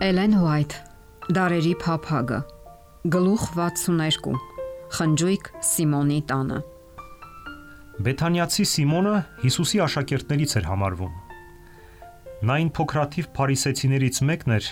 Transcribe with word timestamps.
Էլեն 0.00 0.32
Հուայթ 0.32 0.74
Դարերի 1.36 1.70
փափագը 1.82 2.36
Գլուխ 3.12 3.42
62 3.52 4.30
Խնջույք 4.96 5.50
Սիմոնի 5.70 6.20
տանը 6.30 6.60
Բեթանիացի 8.06 8.64
Սիմոնը 8.70 9.12
Հիսուսի 9.42 9.82
աշակերտներից 9.84 10.54
էր 10.56 10.68
համարվում։ 10.70 11.18
Նա 12.48 12.56
այն 12.56 12.70
փոքրաթիվ 12.80 13.28
փարիսեցիներից 13.36 14.22
մեկն 14.30 14.56
էր, 14.56 14.70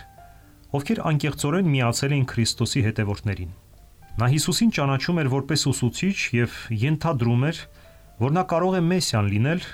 ովքեր 0.81 1.03
անկեղծորեն 1.13 1.69
միացել 1.77 2.15
էին 2.17 2.27
Քրիստոսի 2.33 2.85
հետևորդներին։ 2.89 3.51
Նա 4.25 4.33
Հիսուսին 4.33 4.73
ճանաչում 4.81 5.21
էր 5.21 5.33
որպես 5.37 5.67
ուսուցիչ 5.77 6.17
եւ 6.41 6.61
ենթադրում 6.89 7.45
էր, 7.53 7.61
որ 8.25 8.39
նա 8.39 8.47
կարող 8.57 8.79
է 8.81 8.87
Մեսիան 8.97 9.29
լինել, 9.37 9.67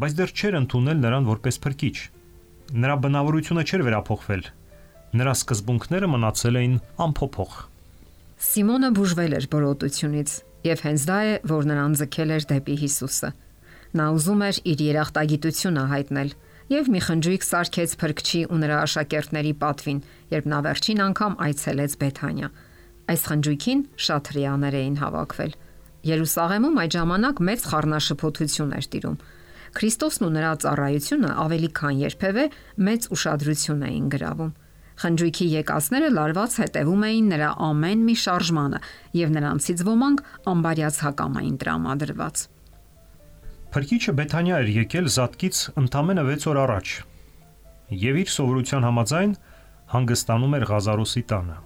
բայց 0.00 0.16
դեռ 0.22 0.32
չէր 0.38 0.62
ընդունել 0.64 1.04
նրան 1.04 1.28
որպես 1.28 1.60
փրկիչ։ 1.68 1.96
Նրա 2.78 2.96
բնավորությունը 3.04 3.62
չէր 3.68 3.84
վերափոխվել, 3.88 4.48
Նրա 5.16 5.32
սկզբունքները 5.38 6.08
մնացել 6.12 6.56
էին 6.60 6.74
անփոփոխ։ 7.00 7.52
Սիմոնը 8.44 8.88
բուժվել 8.98 9.36
էր 9.38 9.46
բորոտությունից, 9.54 10.32
եւ 10.68 10.82
հենց 10.84 11.04
դա 11.08 11.18
է, 11.28 11.32
որ 11.48 11.68
նրան 11.70 11.94
ձգել 12.00 12.34
էր 12.36 12.44
դեպի 12.52 12.76
Հիսուսը։ 12.82 13.30
Նա 13.98 14.06
ուզում 14.18 14.42
էր 14.48 14.56
իր 14.68 14.82
երախտագիտությունը 14.84 15.84
հայտնել 15.92 16.30
եւ 16.68 16.90
մի 16.92 17.00
խնջույք 17.08 17.46
սարքեց 17.48 17.94
Փրկչի 18.02 18.40
ու 18.52 18.58
նրա 18.60 18.76
աշակերտների 18.84 19.52
պատվին, 19.64 20.00
երբ 20.36 20.48
նա 20.52 20.58
վերջին 20.68 21.02
անգամ 21.08 21.38
այցելեց 21.48 21.96
Բեթանիա։ 22.04 22.48
Այս 23.08 23.22
խնջույքին 23.32 23.80
շատ 24.04 24.30
հрьяաներ 24.36 24.74
էին 24.78 24.96
հավաքվել։ 25.00 25.52
Երուսաղեմում 26.08 26.78
այդ 26.84 26.92
ժամանակ 26.98 27.40
մեծ 27.48 27.60
խառնաշփոթություն 27.72 28.74
էր 28.76 28.86
տիրում։ 28.92 29.16
Քրիստոսն 29.78 30.28
ու 30.28 30.32
նրա 30.36 30.52
ծառայությունը 30.68 31.30
ավելի 31.48 31.70
քան 31.78 31.98
երբևէ 32.04 32.44
մեծ 32.88 33.08
ուշադրություն 33.16 33.82
էին 33.88 34.06
գրավում։ 34.12 34.52
Խնջույքի 34.98 35.46
եկածները 35.52 36.08
լարված 36.14 36.54
հետևում 36.62 37.02
էին 37.08 37.26
նրա 37.32 37.50
ամեն 37.68 38.00
մի 38.08 38.14
շարժմանը 38.22 38.80
եւ 39.18 39.34
նրանցից 39.38 39.84
ոմանք 39.88 40.22
ամբարյաց 40.52 40.96
հակամային 41.06 41.58
տրամադրված։ 41.62 42.42
Փրկիչը 43.68 44.12
Բեթանիա 44.18 44.58
էր 44.64 44.72
եկել 44.78 45.08
Զատկից 45.18 45.62
ընդամենը 45.82 46.24
6 46.32 46.48
օր 46.50 46.60
առաջ 46.64 46.96
եւ 47.88 48.18
իր 48.20 48.30
սովորության 48.32 48.86
համաձայն 48.88 49.34
հանգստանում 49.92 50.56
էր 50.58 50.64
Ղազարոսի 50.68 51.22
տանը։ 51.28 51.56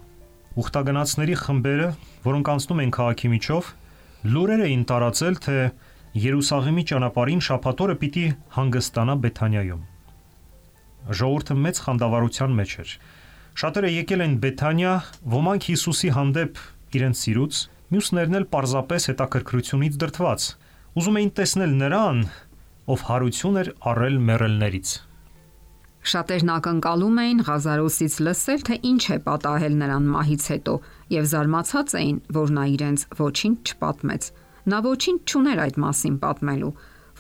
Ուխտագնացների 0.62 1.36
խմբերը, 1.42 1.88
որոնք 2.26 2.50
անցնում 2.52 2.82
են 2.82 2.92
քաղաքի 2.96 3.30
միջով, 3.32 3.70
լուրեր 4.32 4.62
էին 4.66 4.84
տարածել, 4.92 5.38
թե 5.46 5.56
Երուսաղեմի 6.22 6.84
ճանապարհին 6.92 7.42
շաբաթօրը 7.48 7.94
պիտի 8.02 8.24
հանգստանա 8.58 9.14
Բեթանիայում։ 9.24 9.82
Ժողովուրդը 11.22 11.54
մեծ 11.66 11.80
խանդավառության 11.86 12.56
մեջ 12.60 12.74
էր։ 12.82 12.90
Շատերը 13.52 13.88
եկել 13.92 14.22
են 14.24 14.34
Բեթանիա, 14.40 14.92
ոմանք 15.28 15.64
Հիսուսի 15.68 16.10
հանդեպ 16.16 16.60
իրենց 16.96 17.18
սիրուց, 17.22 17.56
մյուսներն 17.92 18.36
էլ 18.38 18.46
պարզապես 18.52 19.06
հետաքրքրությունից 19.10 19.98
դրթված։ 20.02 20.46
Ուզում 20.96 21.18
էին 21.20 21.32
տեսնել 21.36 21.74
նրան, 21.82 22.22
ով 22.92 23.04
հարություն 23.08 23.58
էր 23.62 23.68
առել 23.92 24.16
մեռելներից։ 24.28 24.92
Շատերն 26.12 26.50
ակնկալում 26.56 27.18
էին 27.22 27.42
Ղազարոսից 27.46 28.14
լսել, 28.26 28.62
թե 28.66 28.78
ինչ 28.90 29.02
է 29.12 29.18
պատահել 29.28 29.76
նրան 29.82 30.08
մահից 30.16 30.46
հետո, 30.52 30.74
եւ 31.14 31.28
զարմացած 31.32 31.94
էին, 32.00 32.16
որ 32.38 32.54
նա 32.56 32.64
իրենց 32.72 33.04
ոչինչ 33.20 33.56
չպատմեց։ 33.68 34.22
Նա 34.72 34.78
ոչինչ 34.88 35.20
չուներ 35.28 35.62
այդ 35.62 35.78
մասին 35.84 36.16
պատմելու։ 36.24 36.72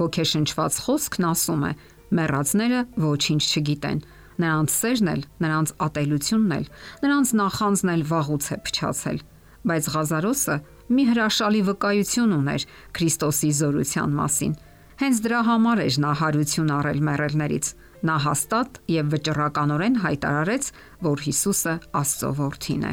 Ոգեշնչված 0.02 0.80
խոսքն 0.82 1.28
ասում 1.30 1.62
է. 1.62 1.72
մեռածները 2.12 2.80
ոչինչ 3.00 3.42
չգիտեն, 3.52 4.00
Նրանց 4.42 4.74
սերն 4.74 5.12
էլ, 5.12 5.22
նրանց 5.44 5.72
ատելությունն 5.86 6.54
էլ, 6.56 6.66
նրանց 7.04 7.32
նախանձն 7.42 7.92
էլ 7.92 8.02
վաղուց 8.12 8.48
է 8.52 8.56
փչացել։ 8.66 9.18
Բայց 9.62 9.88
Ղազարոսը 9.94 10.56
մի 10.92 11.04
հրաշալի 11.12 11.60
վկայություն 11.68 12.32
ուներ 12.38 12.66
Քրիստոսի 12.98 13.50
զորության 13.62 14.16
մասին։ 14.18 14.54
Հենց 15.02 15.20
դրա 15.22 15.40
համար 15.46 15.82
էր 15.82 15.96
նա 16.02 16.12
հարություն 16.22 16.72
առել 16.78 17.00
մեռելներից։ 17.06 17.68
Նա 18.02 18.16
հաստատ 18.26 18.80
եւ 18.92 19.12
վճռականորեն 19.14 19.96
հայտարարեց, 20.02 20.68
որ 21.06 21.22
Հիսուսը 21.26 21.74
Աստծո 22.02 22.30
որդին 22.38 22.86
է։ 22.90 22.92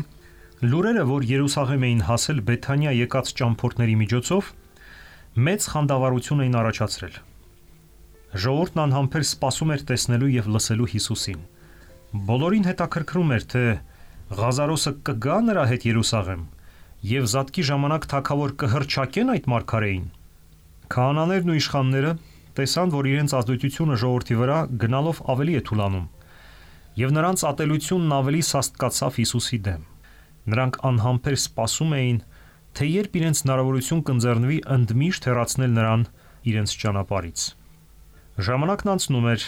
Լուրերը, 0.69 1.03
որ 1.09 1.25
Երուսաղեմ 1.29 1.85
էին 1.89 2.03
հասել 2.09 2.39
Բեթանիա 2.49 2.93
եկած 2.99 3.33
ճամփորդների 3.39 3.95
միջոցով, 4.03 4.51
մեծ 5.49 5.67
խանդավառություն 5.73 6.43
էին 6.45 6.57
առաջացրել։ 6.61 7.19
Ժողովուրդն 8.29 8.81
անհամբեր 8.83 9.23
սպասում 9.25 9.71
էր 9.73 9.83
տեսնելու 9.89 10.27
եւ 10.35 10.47
լսելու 10.53 10.87
Հիսուսին։ 10.93 11.39
Բոլորին 12.29 12.67
հետաքրքրում 12.69 13.31
էր, 13.35 13.45
թե 13.49 13.63
Ղազարոսը 14.39 14.91
կգա 15.09 15.37
նրա 15.49 15.63
հետ 15.71 15.85
Երուսաղեմ 15.89 16.43
եւ 17.09 17.27
զատկի 17.31 17.63
ժամանակ 17.69 18.05
թակավոր 18.11 18.53
կհրճակեն 18.61 19.33
այդ 19.33 19.45
մարգարեին։ 19.49 20.05
Քահանաներն 20.93 21.49
ու 21.49 21.57
իշխանները 21.59 22.11
տեսան, 22.59 22.93
որ 22.93 23.09
իրենց 23.09 23.35
ազդեցությունը 23.39 23.97
ժողովրդի 24.03 24.37
վրա 24.39 24.57
գնալով 24.83 25.21
ավելի 25.33 25.55
է 25.59 25.61
թուլանում, 25.69 26.07
եւ 26.99 27.13
նրանց 27.17 27.45
ատելությունն 27.49 28.15
ավելի 28.19 28.41
սաստկացավ 28.49 29.19
Հիսուսի 29.19 29.59
դեմ։ 29.69 29.85
Նրանք 30.49 30.79
անհամբեր 30.89 31.39
սպասում 31.39 31.95
էին, 31.99 32.19
թե 32.77 32.89
երբ 32.89 33.17
իրենց 33.19 33.41
հնարավորություն 33.45 34.03
կընձեռնվի 34.09 34.59
ընդմիշտ 34.75 35.29
հեռացնել 35.29 35.73
նրան 35.79 36.05
իրենց 36.49 36.75
ճանապարից։ 36.83 37.58
Ժամանակն 38.39 38.89
անցնում 38.93 39.25
էր, 39.33 39.45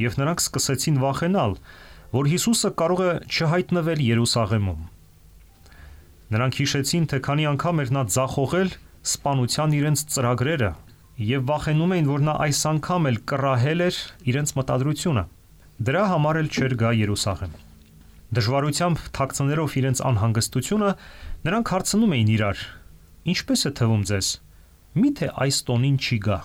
եւ 0.00 0.14
նրանք 0.16 0.40
սկսեցին 0.40 1.00
վախենալ, 1.02 1.58
որ 2.14 2.28
Հիսուսը 2.30 2.70
կարող 2.78 3.00
է 3.04 3.10
չհայտնվել 3.28 4.00
Երուսաղեմում։ 4.04 4.84
Նրանք 6.34 6.58
հիշեցին, 6.60 7.04
թե 7.10 7.18
քանի 7.26 7.44
անգամ 7.52 7.82
էր 7.84 7.92
նա 7.94 8.04
ձախողել 8.14 8.70
սպանության 9.04 9.74
իրենց 9.78 10.04
ծրագրերը 10.14 10.70
եւ 11.24 11.44
վախենում 11.50 11.92
էին, 11.94 12.08
որ 12.14 12.24
նա 12.24 12.34
այս 12.46 12.60
անգամ 12.70 13.10
էլ 13.10 13.18
կռահել 13.34 13.84
էր 13.84 13.98
իրենց 14.32 14.54
մտադրությունը։ 14.58 15.24
Դրա 15.84 16.04
համար 16.14 16.40
էլ 16.40 16.48
չէր 16.54 16.74
գա 16.80 16.90
Երուսաղեմ։ 17.04 17.54
Դժվարությամբ 18.34 19.04
թաքցներով 19.20 19.76
իրենց 19.84 20.02
անհանգստությունը 20.14 20.90
նրանք 21.44 21.74
հարցնում 21.74 22.16
էին 22.16 22.32
իրար. 22.34 22.64
Ինչպես 23.34 23.68
է 23.68 23.74
թվում 23.78 24.02
ձեզ։ 24.10 24.32
Միթե 25.04 25.30
այս 25.44 25.62
տոնին 25.68 26.00
չի 26.00 26.18
գա։ 26.24 26.40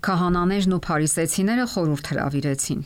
Քահանաներն 0.00 0.72
ու 0.72 0.80
փարիսեցիները 0.86 1.64
խորհուրդ 1.70 2.06
հրավիրեցին։ 2.10 2.78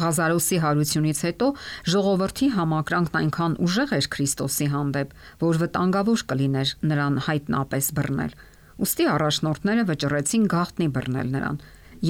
Ղազարոսի 0.00 0.56
հարությունից 0.60 1.20
հետո 1.26 1.46
ժողովրդի 1.92 2.48
համակրանքն 2.56 3.16
այնքան 3.20 3.54
ուժեղ 3.64 3.94
էր 3.96 4.08
Քրիստոսի 4.14 4.66
հանդեպ, 4.74 5.14
որ 5.40 5.60
վտանգավոր 5.62 6.24
կլիներ 6.32 6.72
նրան 6.90 7.16
հայտնապես 7.26 7.88
բռնել։ 7.96 8.34
Ոստի 8.80 9.06
առաջնորդները 9.14 9.86
վճռեցին 9.88 10.44
գաղտնի 10.52 10.88
բռնել 11.00 11.32
նրան 11.36 11.56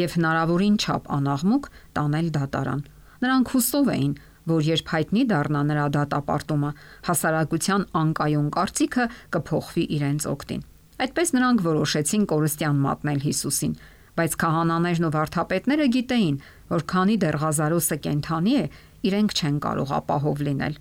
եւ 0.00 0.19
հնարավորին 0.19 0.77
չափ 0.82 1.06
անաղմուկ 1.19 1.71
տանել 1.99 2.28
դատարան։ 2.34 2.82
Նրանք 3.22 3.55
հուսով 3.55 3.88
էին, 3.94 4.12
որ 4.50 4.67
երբ 4.71 4.93
հայտնի 4.94 5.25
դառնա 5.31 5.62
նրա 5.71 5.87
դատապարտումը, 5.94 6.71
հասարակության 7.06 7.87
անկայուն 8.03 8.50
կարծիքը 8.59 9.09
կփոխվի 9.34 9.84
իրենց 10.00 10.28
օգտին։ 10.31 10.62
Այդպես 11.00 11.34
նրանք 11.38 11.65
որոշեցին 11.71 12.25
կորստյան 12.31 12.81
մատնել 12.87 13.21
Հիսուսին, 13.31 13.75
բայց 14.20 14.36
քահանաներն 14.41 15.06
ու 15.08 15.12
վարդապետները 15.16 15.84
գիտեին, 15.97 16.38
որ 16.70 16.82
քանի 16.92 17.14
դեռ 17.25 17.36
Ղազարոսը 17.41 17.97
կենթանի 18.04 18.54
է, 18.60 18.64
իրենք 19.08 19.34
չեն 19.41 19.60
կարող 19.64 19.92
ապահով 19.97 20.42
լինել։ 20.47 20.75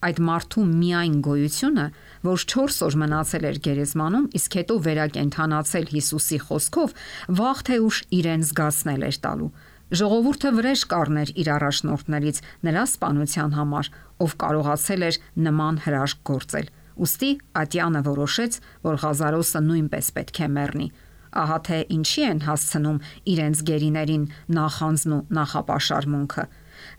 Այդ 0.00 0.18
մարդու 0.26 0.62
միայն 0.80 1.16
գոյությունը, 1.26 1.84
որ 2.24 2.44
4 2.50 2.76
օր 2.86 2.94
մնացել 3.02 3.44
էր 3.50 3.58
գերեզմանում, 3.66 4.28
իսկ 4.40 4.56
հետո 4.58 4.76
վերակենթանացել 4.86 5.86
Հիսուսի 5.90 6.38
խոսքով, 6.46 6.94
վաղ 7.40 7.60
թե 7.68 7.76
ուշ 7.84 7.98
իրեն 8.18 8.46
զգացնել 8.48 9.04
էր 9.10 9.18
տալու։ 9.26 9.50
Ժողովուրդը 10.00 10.50
վրեժ 10.56 10.82
կառներ 10.90 11.30
իր 11.42 11.48
առաջնորդներից 11.60 12.42
նրա 12.66 12.84
սպանության 12.90 13.54
համար, 13.60 13.92
ով 14.24 14.34
կարողացել 14.40 15.06
էր 15.10 15.20
նման 15.46 15.80
հրաշք 15.84 16.24
գործել։ 16.30 16.66
Ոստի 17.00 17.30
Ատյանը 17.60 18.02
որոշեց, 18.08 18.58
որ 18.86 19.00
Ղազարոսը 19.04 19.64
նույնպես 19.68 20.12
պետք 20.16 20.40
է 20.40 20.50
մեռնի 20.56 20.88
ահա 21.30 21.58
թե 21.66 21.78
ինչի 21.96 22.22
են 22.30 22.40
հասցնում 22.46 22.98
իրենց 23.32 23.62
գերիներին 23.70 24.24
նախանձն 24.56 25.14
ու 25.16 25.20
նախապաշարմունքը։ 25.38 26.44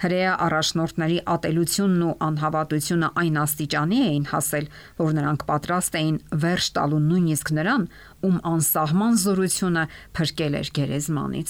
Հրեա 0.01 0.33
առաջնորդների 0.45 1.17
ատելությունն 1.33 2.01
ու 2.05 2.13
անհավատությունը 2.27 3.09
այն 3.21 3.39
աստիճանի 3.41 3.99
էին 4.07 4.25
հասել, 4.31 4.67
որ 5.01 5.11
նրանք 5.17 5.45
պատրաստ 5.49 5.97
էին 6.01 6.17
վերջ 6.43 6.65
տալու 6.77 7.01
նույնիսկ 7.11 7.51
նրան, 7.57 7.83
ում 8.29 8.37
անսահման 8.51 9.19
զորությունը 9.25 9.83
փրկել 10.17 10.57
էր 10.61 10.71
գերեզմանից։ 10.77 11.49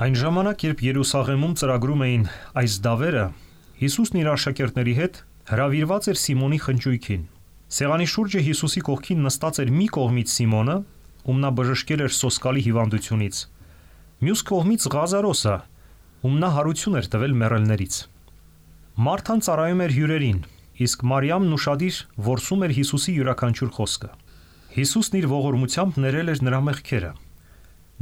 Այն 0.00 0.14
ժամանակ, 0.16 0.62
երբ 0.70 0.82
Երուսաղեմում 0.90 1.56
ծրագրում 1.60 2.04
էին 2.06 2.24
այս 2.60 2.76
դավերը, 2.86 3.26
Հիսուսն 3.80 4.18
իր 4.20 4.28
աշակերտների 4.34 4.94
հետ 5.00 5.18
հրավիրված 5.50 6.06
էր 6.10 6.18
Սիմոնի 6.20 6.58
խնճույքին։ 6.64 7.22
Սեղանի 7.70 8.06
շուրջը 8.12 8.40
Հիսուսի 8.48 8.80
կողքին 8.86 9.20
նստած 9.24 9.60
էր 9.62 9.70
մի 9.76 9.86
կողմից 9.94 10.32
Սիմոնը, 10.34 10.76
ում 11.26 11.42
նա 11.44 11.50
բժշկել 11.58 12.04
էր 12.06 12.14
սոսկալի 12.20 12.62
հիվանդությունից։ 12.66 13.40
Մյուս 14.20 14.40
կողմից 14.50 14.86
Ղազարոսը, 14.94 15.56
ում 16.28 16.34
նա 16.40 16.50
հարություն 16.56 16.98
էր 17.00 17.06
տվել 17.14 17.36
մեռելներից։ 17.40 17.94
Մարթան 19.00 19.42
ծառայում 19.46 19.82
էր 19.84 19.94
հյուրերին, 19.96 20.40
իսկ 20.84 21.04
Մարիամն 21.10 21.54
ուրشادիր 21.56 21.96
ворսում 22.26 22.64
էր 22.66 22.74
Հիսուսի 22.80 23.14
յուրաքանչյուր 23.20 23.70
խոսքը։ 23.76 24.10
Հիսուսն 24.70 25.18
իր 25.20 25.26
ողորմությամբ 25.30 26.00
ներել 26.04 26.32
էր 26.34 26.42
նրա 26.46 26.60
մեղքերը։ 26.68 27.12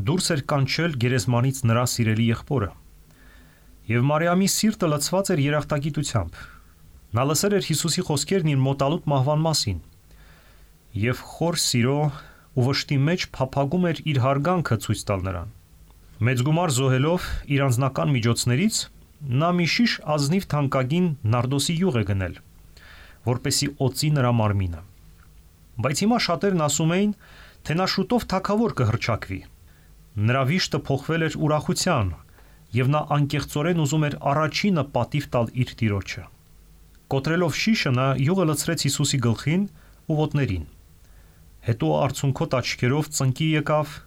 Դուրս 0.08 0.26
էր 0.34 0.42
կանչել 0.52 0.92
գերեզմանից 1.02 1.60
նրա 1.70 1.84
սիրելի 1.92 2.26
եղբորը։ 2.28 2.70
Եվ 3.88 4.02
Մարիամի 4.08 4.48
սիրտը 4.52 4.90
լցված 4.92 5.30
էր 5.32 5.40
երախտագիտությամբ։ 5.48 6.40
Նա 7.18 7.22
լսել 7.24 7.54
էր 7.58 7.68
Հիսուսի 7.68 8.02
խոսքերն 8.08 8.50
իր 8.52 8.60
մոտալուտ 8.68 9.06
մահվան 9.08 9.44
մասին։ 9.48 9.78
Եվ 11.08 11.22
խոր 11.32 11.56
սիրո 11.62 11.96
ու 12.58 12.64
վշտի 12.66 12.96
մեջ 13.06 13.24
փափագում 13.36 13.84
էր 13.88 13.98
իր 14.10 14.18
հարգանքը 14.24 14.76
ցույց 14.82 15.00
տալ 15.08 15.20
նրան։ 15.26 15.50
Մեծ 16.26 16.40
գումար 16.46 16.70
զոհելով 16.74 17.26
իր 17.54 17.60
անձնական 17.68 18.08
միջոցներից 18.14 18.78
նա 19.42 19.50
մի 19.58 19.66
շիշ 19.74 19.92
ազնիվ 20.14 20.46
թանկագին 20.54 21.06
նարդոսի 21.34 21.74
յուղ 21.78 21.98
է 22.00 22.02
գնել, 22.08 22.34
որպեսի 23.28 23.68
օծի 23.86 24.10
նրա 24.16 24.32
մարմինը։ 24.38 24.80
Բայց 25.86 26.02
հիմա 26.02 26.18
շատերն 26.26 26.64
ասում 26.66 26.94
էին, 26.98 27.12
թե 27.68 27.76
նա 27.78 27.86
շուտով 27.94 28.26
թակավոր 28.32 28.74
կհրճակվի։ 28.80 29.40
Նրա 30.28 30.42
վիշտը 30.50 30.80
փոխվել 30.88 31.26
էր 31.28 31.36
ուրախության, 31.46 32.10
եւ 32.78 32.90
նա 32.94 33.02
անկեղծորեն 33.18 33.84
ուզում 33.86 34.08
էր 34.08 34.16
առաջինը 34.32 34.84
պատիվ 34.98 35.30
տալ 35.34 35.52
իր 35.62 35.70
տիրոջը։ 35.78 36.24
Կոտրելով 37.14 37.54
շիշը 37.62 37.94
նա 37.98 38.08
յուղը 38.26 38.48
լցրեց 38.50 38.84
Հիսուսի 38.88 39.22
գլխին 39.28 39.62
ու 40.08 40.18
ոտներին 40.18 40.66
հետո 41.66 41.88
արցունքոտ 42.04 42.56
աչքերով 42.58 43.10
ծնկի 43.18 43.48
եկավ 43.58 43.98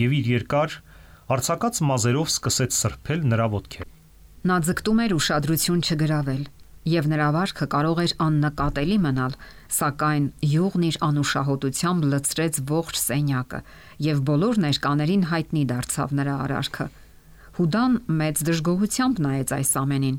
եւ 0.00 0.16
իր 0.16 0.30
երկար 0.34 0.76
արցակած 1.36 1.80
մազերով 1.90 2.28
սկսեց 2.32 2.76
սրբել 2.76 3.24
նրա 3.32 3.46
ոտքերը։ 3.56 3.88
Նա 4.46 4.56
ձգտում 4.66 5.00
էր 5.06 5.14
ուշադրություն 5.16 5.82
չգրավել 5.86 6.44
եւ 6.86 7.08
նրա 7.10 7.28
վարքը 7.34 7.66
կարող 7.72 8.00
էր 8.04 8.12
աննկատելի 8.22 8.98
մնալ, 9.02 9.32
սակայն 9.76 10.26
յուղն 10.46 10.84
իր 10.86 10.98
անուշահոտությամբ 11.06 12.06
լցրեց 12.12 12.60
ողջ 12.70 13.00
սենյակը 13.00 13.60
եւ 14.06 14.20
բոլոր 14.28 14.60
ներկաներին 14.66 15.24
հայտնի 15.32 15.64
դարձավ 15.72 16.14
նրա 16.20 16.36
արարքը։ 16.46 16.86
Հուդան 17.56 17.98
մեծ 18.20 18.44
դժգոհությամբ 18.46 19.22
նայեց 19.26 19.52
այս 19.56 19.72
ամենին։ 19.82 20.16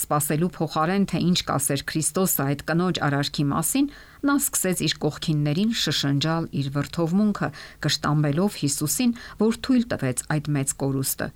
Սպասելու 0.00 0.50
փոխարեն 0.56 1.04
թե 1.10 1.20
ինչ 1.28 1.38
կասեր 1.50 1.80
Քրիստոսը 1.90 2.44
այդ 2.48 2.60
կնոջ 2.70 3.00
արարքի 3.10 3.44
մասին, 3.50 3.90
նա 4.26 4.34
սկսեց 4.40 4.82
իր 4.86 4.94
կողքիններին 5.04 5.72
շշնջալ 5.80 6.48
իր 6.60 6.66
վրթովմունքը, 6.74 7.48
կշտամբելով 7.84 8.58
Հիսուսին, 8.60 9.12
որ 9.40 9.58
թույլ 9.64 9.84
տվեց 9.92 10.22
այդ 10.34 10.50
մեծ 10.56 10.74
կորուստը։ 10.80 11.28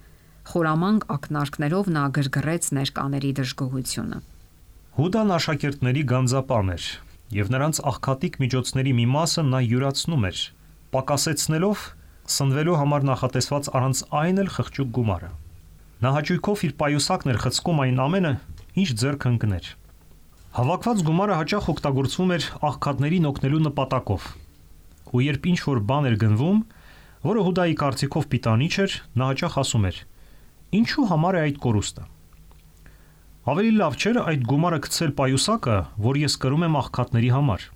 Խորամանկ 0.44 1.06
ակնարկներով 1.14 1.90
նա 1.94 2.04
գրգռեց 2.18 2.64
ներկաների 2.78 3.30
դժգոհությունը։ 3.40 4.18
Հուդան 4.94 5.34
աշակերտների 5.34 6.02
գանձապան 6.14 6.68
էր, 6.74 6.84
եւ 7.34 7.48
նրանց 7.54 7.80
աղքատիկ 7.90 8.34
միջոցների 8.44 8.92
մի 8.98 9.06
մասը 9.14 9.42
նա 9.48 9.60
յուրացնում 9.64 10.26
էր, 10.28 10.42
պակասեցնելով 10.94 11.86
սնվելու 12.34 12.76
համար 12.80 13.06
նախատեսված 13.08 13.70
առանց 13.74 14.02
այն 14.20 14.42
էլ 14.44 14.50
խղճուկ 14.54 14.92
գումարը։ 14.98 15.30
Նա 16.04 16.10
հաճույքով 16.14 16.62
իր 16.68 16.76
պայուսակն 16.84 17.32
էր 17.34 17.40
խցկում 17.44 17.82
այն 17.84 18.00
ամենը, 18.04 18.32
ինչ 18.84 18.90
ձեռք 19.00 19.26
ընկներ։ 19.34 19.66
Հավաքված 20.54 21.00
գումարը 21.02 21.36
հաճախ 21.40 21.64
օգտագործվում 21.72 22.32
էր 22.34 22.44
աղքատներին 22.68 23.24
օգնելու 23.26 23.60
նպատակով։ 23.64 24.26
Ու 25.10 25.22
երբ 25.24 25.46
ինչ 25.50 25.56
որ 25.66 25.80
բան 25.88 26.04
էր 26.10 26.14
գնվում, 26.20 26.60
որը 27.24 27.40
Հուդայի 27.46 27.74
կարծիքով 27.80 28.28
պիտանիչ 28.34 28.74
էր, 28.84 28.94
նա 29.18 29.30
հաճախ 29.30 29.56
ասում 29.64 29.88
էր. 29.90 29.98
Ինչու 30.78 31.06
համար 31.10 31.34
է 31.34 31.40
այդ 31.42 31.58
կորուստը։ 31.64 32.04
Ավելի 33.50 33.72
լավ 33.82 33.98
չէր 33.98 34.20
այդ 34.22 34.46
գումարը 34.54 34.78
գցել 34.86 35.16
պայուսակը, 35.18 35.80
որ 36.06 36.20
ես 36.22 36.38
կրում 36.44 36.64
եմ 36.70 36.78
աղքատների 36.84 37.32
համար։ 37.34 37.66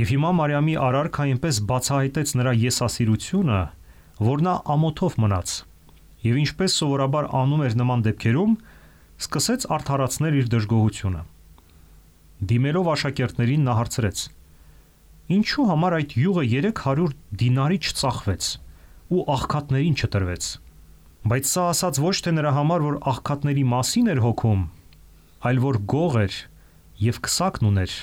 Եվ 0.00 0.14
հիմա 0.14 0.32
Մարիամի 0.40 0.78
արարքը 0.88 1.28
այնպես 1.28 1.60
բացահայտեց 1.68 2.34
նրա 2.40 2.56
եսասիրությունը, 2.64 3.60
որ 4.32 4.46
նա 4.48 4.56
ամոթով 4.74 5.20
մնաց 5.20 5.54
եւ 6.24 6.40
ինչպես 6.40 6.80
սովորաբար 6.80 7.30
անում 7.44 7.68
էր 7.68 7.78
նման 7.84 8.08
դեպքերում, 8.08 8.58
սկսեց 9.28 9.68
արդարացնել 9.76 10.40
իր 10.40 10.52
դժգոհությունը։ 10.56 11.24
Դիմելով 12.42 12.90
աշակերտներին 12.94 13.62
նա 13.68 13.74
հարցրեց. 13.78 14.22
Ինչու 15.34 15.66
համար 15.70 15.94
այդ 15.98 16.14
յուղը 16.20 16.44
300 16.50 17.12
դինարի 17.40 17.78
չծախվեց 17.84 18.48
ու 19.14 19.22
աղքատներին 19.34 19.94
չտրվեց։ 20.00 20.48
Բայց 21.24 21.44
սա 21.48 21.62
ասած 21.72 22.00
ոչ 22.04 22.16
թե 22.24 22.32
նրա 22.36 22.50
համար, 22.58 22.82
որ 22.84 22.96
աղքատների 23.14 23.64
մասին 23.70 24.10
էր 24.12 24.20
հոգում, 24.24 24.64
այլ 25.48 25.60
որ 25.64 25.78
գող 25.94 26.18
էր 26.24 26.34
եւ 27.04 27.20
քսակն 27.24 27.68
ուներ 27.70 27.94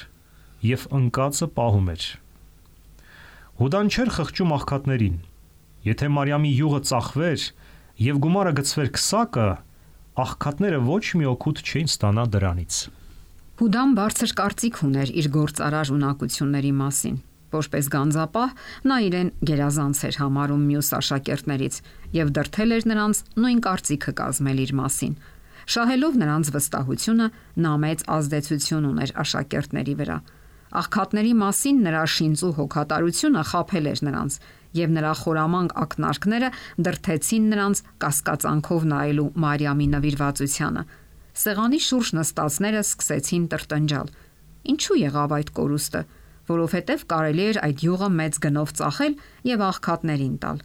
եւ 0.71 0.87
ընկածը 1.01 1.47
պահում 1.57 1.91
էր։ 1.93 2.07
Հուդան 3.61 3.91
չէր 3.93 4.09
խղճում 4.15 4.55
աղքատներին։ 4.57 5.19
Եթե 5.85 6.09
Մարիամի 6.15 6.51
յուղը 6.57 6.81
ծախվեր, 6.89 7.45
եւ 8.01 8.19
գումարը 8.25 8.55
գծվեր 8.61 8.89
քսակը, 8.97 9.47
աղքատները 10.25 10.81
ոչ 10.87 11.05
մի 11.21 11.29
օգուտ 11.31 11.61
չէին 11.61 11.91
ստանա 11.91 12.25
դրանից։ 12.33 12.81
Հուդան 13.61 13.91
բարձր 13.93 14.31
կարծիք 14.39 14.77
ուներ 14.87 15.09
իր 15.21 15.25
գործարար 15.35 15.89
ունակությունների 15.93 16.69
մասին։ 16.79 17.17
Որպես 17.53 17.89
գանձապահ 17.93 18.53
նա 18.89 18.95
իրեն 19.05 19.27
գերազանց 19.45 19.99
էր 20.07 20.15
համարում 20.17 20.63
մյուս 20.69 20.87
աշակերտներից 20.97 21.75
եւ 22.17 22.31
դրթել 22.37 22.73
էր 22.77 22.87
նրանց 22.89 23.21
նույն 23.43 23.59
կարծիքը 23.67 24.13
կազմել 24.17 24.61
իր 24.65 24.73
մասին։ 24.81 25.13
Շահելով 25.75 26.17
նրանց 26.21 26.49
վստահությունը, 26.57 27.27
նա 27.61 27.73
մեծ 27.85 28.03
ազդեցություն 28.17 28.87
ուներ 28.89 29.13
աշակերտների 29.21 29.95
վրա։ 30.01 30.17
Աղքատների 30.81 31.33
մասին 31.45 31.85
նրա 31.85 32.01
շինծու 32.17 32.51
հոգատարությունը 32.57 33.45
խაფել 33.51 33.91
էր 33.91 34.03
նրանց 34.09 34.39
եւ 34.81 34.89
նրա 34.97 35.13
խորամանկ 35.21 35.77
ակնարկները 35.85 36.49
դրթեցին 36.87 37.47
նրանց 37.51 37.81
կասկածանքով 38.01 38.89
նայելու 38.95 39.29
Մարիամի 39.45 39.87
նվիրվածությանը։ 39.91 40.85
Սեղանի 41.31 41.79
շուրջ 41.85 42.09
նստածները 42.17 42.81
սկսեցին 42.83 43.45
տրտնջալ։ 43.51 44.09
Ինչու 44.71 44.97
եղավ 45.01 45.35
այդ 45.37 45.51
կորուստը, 45.57 46.01
որովհետև 46.51 47.05
կարելի 47.11 47.45
էր 47.51 47.59
այդ 47.67 47.83
յուղը 47.85 48.09
մեծ 48.19 48.39
գնով 48.45 48.73
ծախել 48.81 49.15
եւ 49.51 49.63
աղքատներին 49.67 50.35
տալ։ 50.43 50.59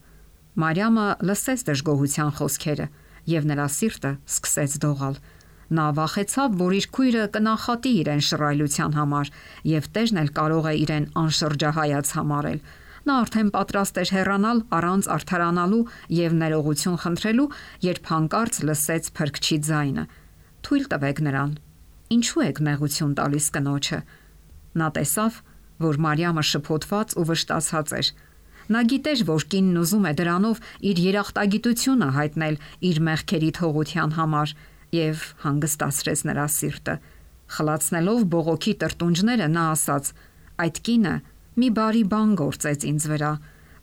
Մարիամը 0.56 1.06
լսեց 1.28 1.62
դժգոհության 1.68 2.32
խոսքերը 2.40 2.86
եւ 3.30 3.48
նրա 3.50 3.66
սիրտը 3.76 4.12
սկսեց 4.26 4.76
դողալ։ 4.86 5.16
Նա 5.76 5.86
վախեցավ, 5.98 6.58
որ 6.62 6.74
իր 6.78 6.86
քույրը 6.96 7.22
կնախատի 7.36 7.92
իրեն 8.00 8.22
շռայլության 8.26 8.92
համար 8.96 9.30
եւ 9.70 9.88
տերն 9.96 10.20
էլ 10.22 10.30
կարող 10.36 10.68
է 10.70 10.74
իրեն 10.82 11.08
անշրջահայաց 11.22 12.12
համարել։ 12.16 12.60
Նա 13.06 13.16
արդեն 13.22 13.50
պատրաստ 13.54 13.98
էր 14.02 14.12
հեռանալ 14.16 14.60
առանց 14.76 15.08
արթարանալու 15.16 15.82
եւ 16.16 16.32
ներողություն 16.42 17.00
խնդրելու, 17.02 17.50
երբ 17.86 18.08
հանկարծ 18.10 18.62
լսեց 18.66 19.10
փրկչի 19.18 19.58
ձայնը. 19.66 20.04
Թույլ 20.66 20.86
տվեք 20.90 21.20
նրան։ 21.22 21.50
Ինչու 22.16 22.42
եք 22.42 22.56
նեղություն 22.66 23.10
տալիս 23.14 23.44
կնոջը։ 23.54 23.98
Նա 24.80 24.86
տեսավ, 24.96 25.36
որ 25.84 25.98
Մարիամը 26.02 26.42
շփոթված 26.48 27.12
ու 27.14 27.26
վշտացած 27.28 27.92
էր։ 27.98 28.08
Նա 28.74 28.80
գիտեր, 28.90 29.20
որ 29.28 29.44
կինն 29.52 29.76
ուզում 29.78 30.08
է 30.10 30.12
դրանով 30.18 30.60
իր 30.90 31.02
երախտագիտությունը 31.06 32.08
հայտնել 32.16 32.58
իր 32.90 32.98
մեղքերի 33.06 33.50
թողության 33.60 34.16
համար 34.16 34.54
եւ 34.96 35.22
հանգստացրեց 35.44 36.24
նրա 36.30 36.46
սիրտը։ 36.56 36.96
Խլացնելով 37.56 38.26
բողոքի 38.34 38.74
տրտունջները 38.82 39.48
նա 39.54 39.66
ասաց. 39.76 40.10
Այդ 40.66 40.82
կինը 40.88 41.14
մի 41.62 41.68
բարի 41.78 42.02
բան 42.10 42.34
գործեց 42.42 42.88
ինձ 42.90 43.06
վրա, 43.14 43.32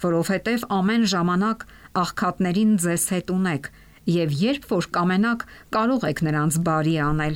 որովհետև 0.03 0.67
ամեն 0.83 1.07
ժամանակ 1.15 1.65
աղքատներին 2.03 2.75
ձեզ 2.83 3.07
հետ 3.15 3.33
ունեք 3.39 3.71
եւ 4.09 4.33
երբ 4.39 4.65
որ 4.71 4.87
կամենակ 4.97 5.45
կարող 5.75 6.07
եք 6.09 6.19
նրանց 6.27 6.57
բարի 6.67 6.95
անել, 7.07 7.35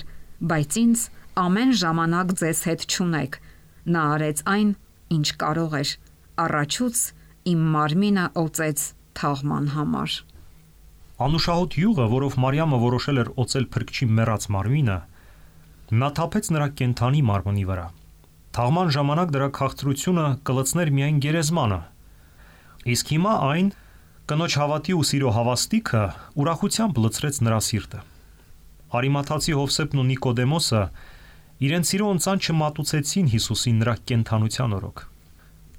բայց 0.52 0.78
ինձ 0.84 1.04
ամեն 1.38 1.72
ժամանակ 1.82 2.34
ձեզ 2.42 2.60
հետ 2.68 2.82
չունեք։ 2.88 3.38
Նա 3.88 4.02
արեց 4.18 4.42
այն, 4.52 4.70
ինչ 5.18 5.28
կարող 5.44 5.76
էր։ 5.82 5.92
Առաջուց 6.44 7.04
իմ 7.52 7.62
մարմինը 7.78 8.26
օծեց 8.42 8.80
թաղման 9.18 9.70
համար։ 9.78 10.18
Անուշահոտ 11.18 11.78
յուղը, 11.82 12.06
որով 12.14 12.36
Մարիամը 12.44 12.80
որոշել 12.84 13.22
էր 13.22 13.30
օծել 13.42 13.66
փրկչի 13.74 14.08
մեռած 14.18 14.44
մարմինը, 14.54 14.98
նա 15.98 16.10
թափեց 16.20 16.50
նրա 16.54 16.68
կենթանի 16.78 17.22
մարմնի 17.30 17.66
վրա։ 17.72 17.86
Թաղման 18.58 18.92
ժամանակ 18.98 19.32
դրա 19.34 19.48
քաղցրությունը 19.58 20.26
կլցներ 20.50 20.92
միայն 20.98 21.18
գերեզմանը։ 21.26 21.80
Իսկ 22.94 23.12
հիմա 23.16 23.34
այն 23.48 23.72
կնոջ 24.28 24.56
հավատի 24.60 24.94
ու 25.00 25.04
սիրո 25.08 25.30
հավաստիքը 25.32 26.00
ուրախությամբ 26.44 26.98
լցրեց 27.00 27.38
նրա 27.48 27.60
սիրտը։ 27.64 28.00
Արիմաթացի 29.00 29.54
Հովսեփն 29.56 30.02
ու 30.02 30.06
Նիկոդեմոսը 30.10 30.82
իրենց 31.68 31.92
սիրո 31.92 32.10
ընծան 32.16 32.42
չմատուցեցին 32.44 33.30
Հիսուսին 33.34 33.80
նրա 33.84 33.94
կենթանության 34.12 34.76
օրոք։ 34.78 35.04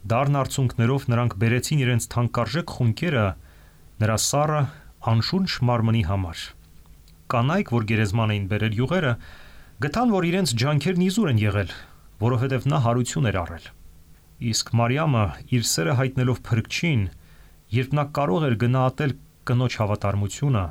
Դառն 0.09 0.41
արցունքներով 0.41 1.05
նրանք 1.13 1.37
բերեցին 1.45 1.83
իրենց 1.85 2.09
թանկարժեք 2.17 2.75
խունկերը 2.79 3.27
նրա 4.01 4.17
սառը 4.25 4.65
անշունչ 5.13 5.51
մարմնի 5.69 6.03
համար։ 6.09 6.49
Կանայք, 7.29 7.77
որ 7.77 7.87
գերեզման 7.93 8.33
էին 8.33 8.49
բերել 8.49 8.81
յուղերը, 8.81 9.15
Գտան, 9.85 10.17
որ 10.17 10.25
իրենց 10.33 10.57
ջանքերն 10.65 11.05
իզուր 11.05 11.29
են 11.37 11.45
եղել, 11.45 11.77
որովհետև 12.25 12.65
նա 12.73 12.79
հարություն 12.89 13.29
էր 13.29 13.37
առել։ 13.45 13.67
Իսկ 14.49 14.73
Մարիամը 14.81 15.25
իր 15.53 15.69
սերը 15.69 15.95
հայտնելով 16.01 16.41
փրկչին, 16.49 17.03
երբ 17.75 17.95
նա 17.99 18.05
կարող 18.17 18.45
էր 18.49 18.55
գնահատել 18.63 19.13
կնոջ 19.49 19.77
հավատարմությունը, 19.83 20.65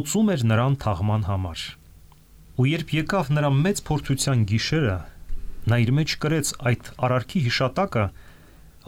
օծում 0.00 0.28
էր 0.34 0.42
նրան 0.50 0.76
թաղման 0.84 1.26
համար։ 1.26 1.62
Ու 2.60 2.66
երբ 2.70 2.92
եկավ 2.94 3.30
նրա 3.36 3.50
մեծ 3.56 3.82
փորձության 3.88 4.44
գիշերը, 4.50 4.96
նա 5.70 5.76
իր 5.84 5.92
մեջ 5.98 6.14
կրեց 6.22 6.52
այդ 6.70 6.90
արարքի 7.06 7.40
հիշատակը, 7.46 8.04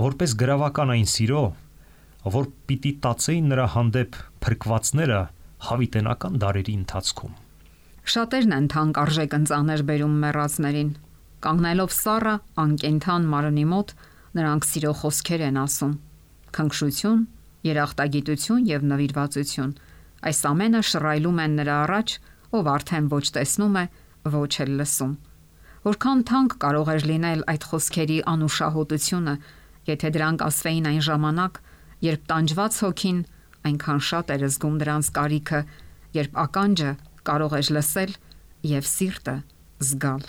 որպես 0.02 0.34
գրավական 0.42 0.92
այն 0.94 1.08
սիրո, 1.12 1.44
որ 2.36 2.48
պիտի 2.70 2.92
տածեին 3.02 3.48
նրա 3.52 3.66
հանդեպ 3.74 4.18
փրկվածները 4.44 5.20
հավիտենական 5.68 6.38
դարերի 6.42 6.74
ընթացքում։ 6.82 7.34
Շատերն 8.12 8.54
են 8.58 8.68
թանկ 8.72 8.98
արժեք 9.02 9.34
ընծաներ 9.38 9.82
բերում 9.90 10.14
մեռածներին։ 10.22 10.88
Կանգնելով 11.42 11.92
սառը 11.98 12.34
անկենթան 12.62 13.28
մարմնի 13.34 13.66
մոտ, 13.72 13.92
նրանք 14.38 14.66
սիրո 14.70 14.92
խոսքեր 15.02 15.44
են 15.50 15.60
ասում։ 15.62 15.92
Քնքշություն, 16.52 17.20
երախտագիտություն 17.66 18.66
եւ 18.68 18.86
նվիրվածություն։ 18.92 19.74
Այս 20.22 20.40
ամենը 20.52 20.80
շռայլում 20.92 21.38
են 21.42 21.54
նրա 21.62 21.76
առաջ, 21.86 22.14
ով 22.52 22.68
արդեն 22.72 23.06
ոչ 23.12 23.26
տեսնում 23.36 23.76
է, 23.82 23.84
ոչ 24.32 24.52
էլ 24.62 24.72
լսում։ 24.82 25.14
Որքան 25.82 26.20
թանկ 26.30 26.56
կարող 26.62 26.90
էր 26.92 27.06
լինել 27.10 27.40
այդ 27.52 27.64
խոսքերի 27.72 28.18
անուշահոտությունը, 28.32 29.34
եթե 29.88 30.10
դրանք 30.14 30.44
ասվեին 30.46 30.90
այն 30.92 31.00
ժամանակ, 31.08 31.58
երբ 32.06 32.28
տանջված 32.32 32.76
հոգին 32.82 33.18
այնքան 33.62 34.04
շատ 34.10 34.30
էր 34.36 34.44
զգում 34.52 34.76
դրանց 34.82 35.10
կարիքը, 35.16 35.60
երբ 36.18 36.38
ականջը 36.44 36.92
կարող 37.26 37.56
էր 37.58 37.72
լսել 37.78 38.14
եւ 38.72 38.86
սիրտը 38.92 39.36
զգալ։ 39.88 40.24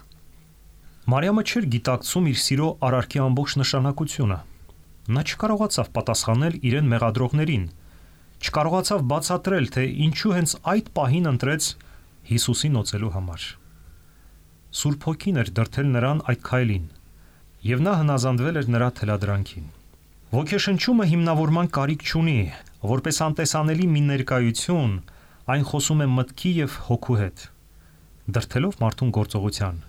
Մարիամը 1.13 1.43
չէր 1.43 1.65
գիտակցում 1.73 2.27
իր 2.33 2.41
սիրո 2.47 2.67
արարքի 2.87 3.21
ամբողջ 3.27 3.55
նշանակությունը։ 3.61 4.37
Նա 5.03 5.22
չկարողացավ 5.27 5.88
պատասխանել 5.98 6.53
իրեն 6.63 6.86
մեղադրողներին, 6.93 7.63
չկարողացավ 8.39 9.01
բացատրել, 9.12 9.65
թե 9.75 9.83
ինչու 10.05 10.31
հենց 10.38 10.51
այդ 10.74 10.91
պահին 10.95 11.25
ընտրեց 11.31 11.65
Հիսուսին 12.29 12.77
օծելու 12.79 13.10
համար։ 13.15 13.48
Սուրբ 14.79 15.07
Հոգին 15.10 15.39
էր 15.43 15.50
դրթել 15.60 15.89
նրան 15.93 16.22
այդ 16.31 16.45
քայլին, 16.48 16.86
եւ 17.67 17.83
նա 17.83 17.95
հնազանդվել 18.00 18.60
էր 18.63 18.69
նրա 18.75 18.88
թելադրանքին։ 19.00 19.65
Ոգեշնչումը 20.33 21.05
հիմնավորման 21.12 21.67
կարիք 21.77 22.05
չունի, 22.07 22.38
որպես 22.93 23.19
անտեսանելի 23.27 23.89
մի 23.93 24.01
ներկայություն, 24.07 24.93
այն 25.53 25.67
խոսում 25.67 26.03
է 26.03 26.07
մտքի 26.13 26.53
եւ 26.63 26.77
հոգու 26.88 27.17
հետ, 27.19 27.43
դրթելով 28.38 28.79
մարդուն 28.83 29.12
գործողության։ 29.19 29.83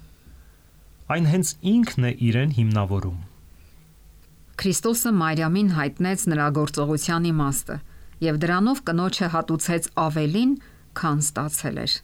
Այն 1.15 1.31
հենց 1.31 1.55
ինքն 1.75 2.11
է 2.11 2.13
իրեն 2.29 2.59
հիմնավորում։ 2.59 3.23
Քրիստոսը 4.61 5.11
Մարիամին 5.19 5.71
հայտնեց 5.75 6.25
նրա 6.31 6.49
գործողության 6.59 7.25
իմաստը 7.31 7.77
եւ 8.25 8.37
դրանով 8.45 8.83
կնոջը 8.89 9.29
հատուցեց 9.35 9.89
ավելին, 10.05 10.53
քան 10.99 11.23
ստացել 11.25 11.81
էր։ 11.85 11.95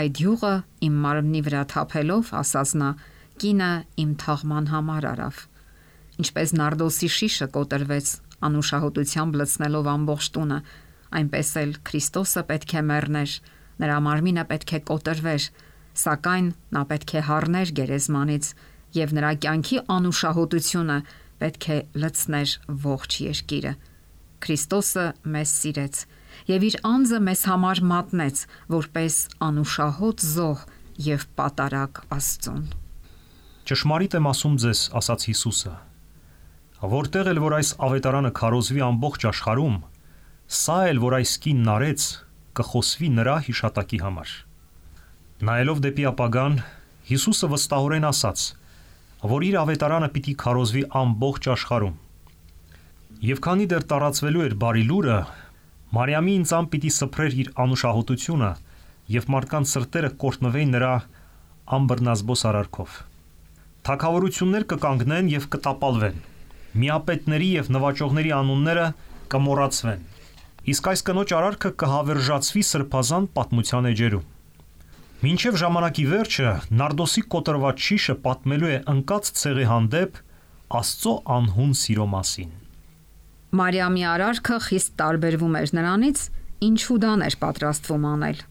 Այդ 0.00 0.20
յուղը 0.24 0.52
իմ 0.88 0.94
մարմնի 1.04 1.42
վրա 1.46 1.64
թափելով, 1.74 2.30
ասաց 2.40 2.70
նա, 2.80 2.88
կինը 3.44 3.70
իմ 4.04 4.14
թաղման 4.24 4.70
համար 4.72 5.06
արավ։ 5.12 5.42
Ինչպես 6.24 6.54
նարդոսի 6.58 7.10
շիշը 7.18 7.48
կոտրվեց, 7.54 8.08
անուշահոտությամբ 8.48 9.38
լցնելով 9.40 9.90
ամբողջ 9.94 10.28
տունը, 10.34 10.58
այնպես 11.20 11.50
էլ 11.62 11.72
Քրիստոսը 11.88 12.42
պետք 12.50 12.74
է 12.74 12.82
մեռներ, 12.90 13.34
նրա 13.84 13.98
մարմինը 14.08 14.44
պետք 14.50 14.72
է 14.74 14.80
կոտրվեր, 14.90 15.48
սակայն 16.04 16.48
նա 16.74 16.82
պետք 16.90 17.14
է 17.14 17.22
հառներ 17.28 17.72
գերեզմանից 17.78 18.48
եւ 18.94 19.14
նրա 19.18 19.30
կյանքի 19.44 19.78
անուշահոտությունը 19.94 20.98
պետք 21.42 21.66
է 21.74 21.78
լցներ 22.02 22.54
ողջ 22.84 23.18
երկիրը։ 23.24 23.72
Քրիստոսը 24.44 25.06
մեզ 25.34 25.54
սիրեց 25.64 26.04
եւ 26.50 26.66
իր 26.68 26.76
անձը 26.90 27.20
մեզ 27.28 27.42
համար 27.50 27.80
մատնեց 27.94 28.40
որպես 28.74 29.18
անուշահոտ 29.48 30.24
զոհ 30.34 30.64
եւ 31.08 31.26
պատարակ 31.38 32.00
Աստծուն։ 32.14 32.64
Ճշմարիտ 33.64 34.16
եմ 34.18 34.26
ասում 34.28 34.56
ձեզ, 34.60 34.80
ասաց 35.00 35.26
Հիսուսը, 35.30 35.74
որտեղ 36.94 37.30
էլ 37.32 37.40
որ 37.40 37.54
այս 37.58 37.70
ավետարանը 37.86 38.30
քարոզվի 38.36 38.82
ամբողջ 38.84 39.26
աշխարհում, 39.30 39.78
սա 40.60 40.78
էլ 40.90 41.00
որ 41.04 41.16
այս 41.18 41.32
կինն 41.44 41.70
արեց, 41.74 42.08
կխոսվի 42.60 43.08
նրա 43.14 43.36
հիշատակի 43.46 44.00
համար։ 44.04 44.34
Նայելով 45.48 45.80
դեպի 45.86 46.04
ապագան, 46.12 46.58
Հիսուսը 47.08 47.48
վստահորեն 47.54 48.08
ասաց, 48.10 48.44
որ 49.30 49.44
իր 49.48 49.56
ավետարանը 49.62 50.08
պիտի 50.14 50.34
քարոզվի 50.44 50.82
ամբողջ 51.00 51.48
աշխարհում։ 51.54 51.94
Եվ 53.24 53.38
քանի 53.46 53.66
դեռ 53.72 53.84
տարածվելու 53.94 54.44
էր 54.44 54.54
բարի 54.64 54.84
լուրը, 54.90 55.18
Մարիամի 55.94 56.32
ինձան 56.40 56.66
պիտի 56.72 56.90
սփռեր 56.94 57.34
իր 57.44 57.48
անուշահոտությունը 57.64 58.50
եւ 59.14 59.28
մարդկանց 59.34 59.72
սրտերը 59.74 60.10
կորտնվեին 60.24 60.74
նրա 60.74 60.92
ամբռնազբոս 61.78 62.42
արարքով։ 62.50 62.96
Թակավորություններ 63.88 64.66
կկանգնեն 64.74 65.30
եւ 65.34 65.48
կտապալվեն։ 65.54 66.20
Միապետների 66.84 67.50
եւ 67.54 67.70
նվաճողների 67.78 68.34
անունները 68.40 68.86
կմոռացվեն։ 69.34 70.06
Իսկ 70.74 70.88
այս 70.94 71.04
կնոջ 71.08 71.34
արարքը 71.38 71.70
կհավերժացվի 71.84 72.62
սրբազան 72.74 73.28
պատմության 73.38 73.90
էջերում։ 73.94 74.33
Մինչև 75.24 75.54
ժամանակի 75.56 76.02
վերջը 76.10 76.50
Նարդոսի 76.76 77.22
կոտրված 77.32 77.78
շիշը 77.84 78.14
պատմելու 78.24 78.68
է 78.68 78.78
ընկած 78.92 79.28
ցեղի 79.40 79.66
հանդեպ 79.70 80.18
Աստծո 80.78 81.12
անհուն 81.36 81.70
սիրո 81.80 82.06
մասին։ 82.14 82.50
Մարիամի 83.60 84.04
արարքը 84.10 84.58
խիստ 84.66 84.92
տարբերվում 85.00 85.56
էր 85.60 85.72
նրանից, 85.78 86.24
ինչ 86.68 86.78
Հուդան 86.90 87.24
էր 87.24 87.36
պատրաստվում 87.44 88.04
անել։ 88.10 88.42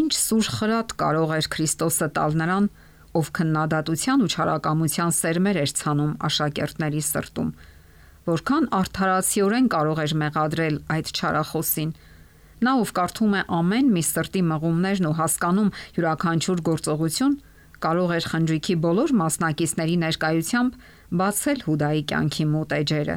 Ինչ 0.00 0.12
սուր 0.20 0.50
խրատ 0.56 0.94
կարող 1.02 1.34
էր 1.36 1.48
Քրիստոսը 1.56 2.08
տալ 2.16 2.38
նրան, 2.40 2.70
ով 3.20 3.32
քննադատության 3.36 4.24
ու 4.24 4.30
չարակամության 4.30 5.14
սերմեր 5.20 5.60
էր 5.60 5.74
ցանում 5.80 6.14
աշակերտների 6.30 7.02
սրտում։ 7.10 7.50
Որքան 8.30 8.70
արդարացիորեն 8.80 9.68
կարող 9.74 10.00
էր 10.06 10.16
մեղադրել 10.22 10.76
այդ 10.96 11.12
չարախոսին, 11.18 11.92
Նա 12.60 12.72
ով 12.80 12.90
կարդում 12.96 13.34
է 13.40 13.42
ամեն 13.56 13.86
մի 13.94 14.02
սրտի 14.04 14.40
մղումներն 14.50 15.06
ու 15.10 15.16
հասկանում 15.20 15.70
յուրաքանչյուր 15.96 16.60
գործողություն, 16.68 17.36
կարող 17.80 18.10
էր 18.16 18.26
խնջույքի 18.30 18.74
բոլոր 18.84 19.12
մասնակիցների 19.20 19.94
ներկայությամբ 20.04 20.74
բացել 21.20 21.62
Հուդայի 21.66 22.02
կյանքի 22.10 22.44
մոտ 22.50 22.74
էջերը։ 22.80 23.16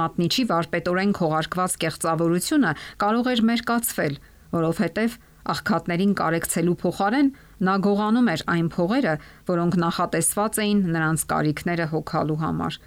Մատնիչի 0.00 0.44
վարպետորեն 0.50 1.14
քողարկված 1.18 1.74
կեղծավորությունը 1.82 2.72
կարող 3.02 3.30
էր 3.30 3.42
մերկացվել, 3.50 4.14
որովհետև 4.54 5.16
աղքատներին 5.50 6.12
կարեկցելու 6.20 6.76
փոխարեն 6.84 7.30
նա 7.66 7.74
գողանում 7.86 8.30
էր 8.30 8.44
այն 8.54 8.68
փողերը, 8.76 9.14
որոնք 9.50 9.78
նախատեսված 9.82 10.60
էին 10.64 10.82
նրանց 10.94 11.24
կարիքները 11.32 11.86
հոգալու 11.90 12.38
համար։ 12.44 12.78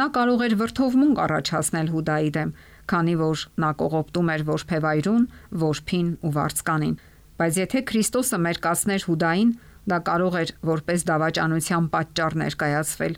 Նա 0.00 0.06
կարող 0.14 0.44
էր 0.46 0.54
վրթովմունք 0.60 1.20
առաջացնել 1.24 1.88
Հուդայի 1.94 2.30
դեմ, 2.36 2.50
քանի 2.90 3.14
որ 3.20 3.42
նա 3.62 3.70
կողոպտում 3.80 4.30
էր 4.34 4.44
որփեվայրուն, 4.50 5.24
որփին 5.64 6.08
ու 6.20 6.32
վարձկանին։ 6.36 6.94
Բայց 7.40 7.58
եթե 7.60 7.82
Քրիստոսը 7.90 8.38
մերկացներ 8.44 9.04
Հուդային, 9.08 9.50
դա 9.90 9.98
կարող 10.10 10.38
էր 10.40 10.50
որպես 10.70 11.04
դավաճանության 11.10 11.84
պատճառ 11.94 12.36
ներկայացվել։ 12.44 13.14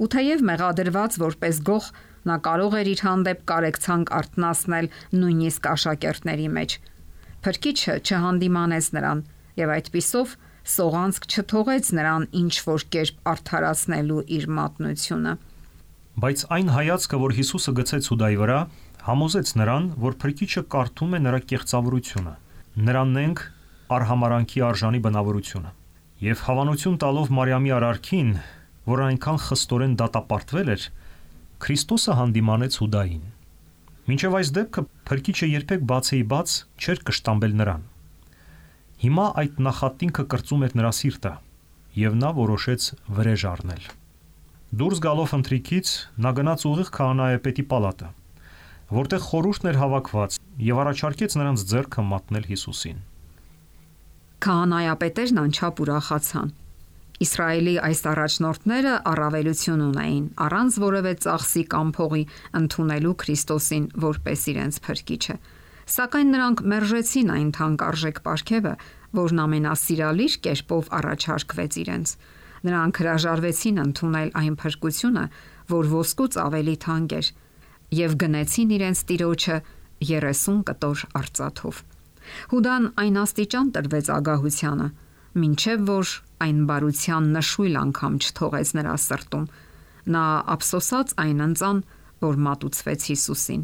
Ու 0.00 0.08
թեև 0.14 0.44
մեղադրված 0.50 1.18
որպես 1.20 1.60
գող, 1.70 1.90
նա 2.30 2.36
կարող 2.44 2.76
էր 2.80 2.90
իր 2.90 3.02
հանդեպ 3.06 3.44
կարեկցանք 3.50 4.12
արտնասնել 4.20 4.86
նույնիսկ 5.20 5.68
աշակերտների 5.70 6.48
մեջ։ 6.56 6.76
Փրկիչը 7.44 7.94
չհանդիմանեց 8.04 8.88
նրան 8.96 9.22
եւ 9.60 9.72
այդпիսով 9.76 10.34
սողանցք 10.70 11.26
չթողեց 11.30 11.86
նրան 11.96 12.26
ինչ 12.40 12.54
որ 12.66 12.84
կերպ 12.94 13.30
արդարացնելու 13.32 14.24
իր 14.36 14.44
մատնությունը։ 14.60 15.32
Բայց 16.20 16.38
այն 16.56 16.68
հայացքը, 16.74 17.18
որ 17.24 17.34
Հիսուսը 17.38 17.72
գցեց 17.80 18.08
Հուդայի 18.10 18.38
վրա, 18.40 18.58
Համոզեց 19.00 19.50
նրան, 19.56 19.84
որ 19.96 20.14
Փրկիչը 20.20 20.62
կարդում 20.72 21.14
է 21.16 21.18
նրա 21.24 21.38
կեղծավորությունը, 21.50 22.32
նրաննենք 22.84 23.38
արհամարանքի 23.96 24.62
արժանի 24.66 25.00
բնավորությունը։ 25.06 25.70
Եվ 26.20 26.42
հավանություն 26.44 26.98
տալով 27.00 27.30
Մարիամի 27.38 27.72
արարքին, 27.76 28.34
որ 28.90 29.02
այնքան 29.06 29.40
խստորեն 29.46 29.94
դատապարտվել 30.02 30.72
էր, 30.74 30.84
Քրիստոսը 31.64 32.18
հանդիմանեց 32.20 32.78
Հուդային։ 32.80 33.24
Մինչև 34.10 34.36
այս 34.40 34.52
դեպքը 34.60 34.84
Փրկիչը 35.08 35.48
երբեք 35.48 35.82
բացեի 35.90 36.22
բաց 36.34 36.54
չէր 36.84 37.02
կշտամբել 37.08 37.58
նրան։ 37.60 37.82
Հիմա 39.00 39.26
այդ 39.40 39.60
նախատինքը 39.64 40.24
կրծում 40.34 40.64
էր 40.68 40.78
նրա 40.80 40.92
սիրտը, 41.00 41.34
եւ 42.04 42.20
նա 42.20 42.36
որոշեց 42.36 42.92
վրեժ 43.16 43.44
առնել։ 43.56 43.84
Դուրս 44.80 45.04
գալով 45.08 45.36
ընթրիքից 45.40 45.92
նա 46.20 46.30
գնաց 46.40 46.64
ուղիղ 46.70 46.90
քահանայապետի 47.00 47.64
պալատը 47.70 48.10
որտեղ 48.90 49.22
խորհուրդն 49.26 49.70
էր 49.70 49.78
հավաքված 49.80 50.38
եւ 50.66 50.80
առաջարկեց 50.82 51.36
նրանց 51.38 51.64
ձեռքը 51.70 52.02
մատնել 52.10 52.46
Հիսուսին։ 52.50 52.98
Քահանայապետերն 54.40 55.40
անչափ 55.44 55.82
ուրախացան։ 55.84 56.50
Իսրայելի 57.20 57.74
այս 57.84 58.00
առաջնորդները 58.10 58.92
առավելություն 59.10 59.80
ունեին 59.86 60.26
առանց 60.40 60.76
որևէ 60.80 61.12
ծախսի 61.24 61.64
կամ 61.74 61.88
փողի 61.98 62.22
ընդունելու 62.60 63.12
Քրիստոսին 63.20 63.84
որպես 64.04 64.44
իրենց 64.54 64.78
փրկիչը։ 64.86 65.36
Սակայն 65.90 66.32
նրանք 66.34 66.62
մերժեցին 66.72 67.30
այն 67.34 67.50
թանկարժեք 67.60 68.20
ապարքևը, 68.24 68.74
որն 69.20 69.42
ամենասիրալիր 69.44 70.34
կերպով 70.46 70.90
առաջարկվեց 71.00 71.78
իրենց։ 71.84 72.08
Նրանք 72.70 73.00
հրաժարվեցին 73.00 73.80
ընդունել 73.84 74.30
այն 74.40 74.56
փրկությունը, 74.60 75.24
որ 75.70 75.90
ոսկուց 76.00 76.40
ավելի 76.40 76.76
թանկ 76.84 77.14
էր, 77.20 77.30
եւ 77.94 78.16
գնեցին 78.22 78.74
իրենց 78.76 78.98
տիրոջը 79.10 79.56
30 80.10 80.60
կտոր 80.68 81.04
արծաթով։ 81.20 81.80
Հուդան 82.50 82.84
այն 83.02 83.16
աստիճան 83.20 83.70
տրվեց 83.76 84.10
ագահությանը, 84.16 84.88
ինչև 85.40 85.82
որ 85.90 86.12
այն 86.44 86.60
բարության 86.70 87.26
նշույլ 87.36 87.74
անգամ 87.80 88.14
չթողեց 88.20 88.72
նրա 88.78 88.94
սրտում։ 89.04 89.48
Նա 90.14 90.24
ափսոսած 90.54 91.14
այն 91.24 91.42
ընծան, 91.46 91.82
որ 92.24 92.40
մատուցվեց 92.46 93.06
Հիսուսին։ 93.10 93.62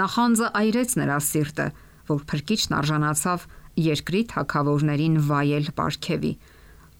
Նախանձը 0.00 0.48
այրեց 0.60 0.90
նրա 1.00 1.18
սիրտը, 1.30 1.66
որ 2.10 2.20
փրկիչն 2.30 2.76
արժանացավ 2.80 3.46
երկրի 3.90 4.22
թակավորներին 4.34 5.16
վայել 5.30 5.70
ապարքեվի։ 5.72 6.32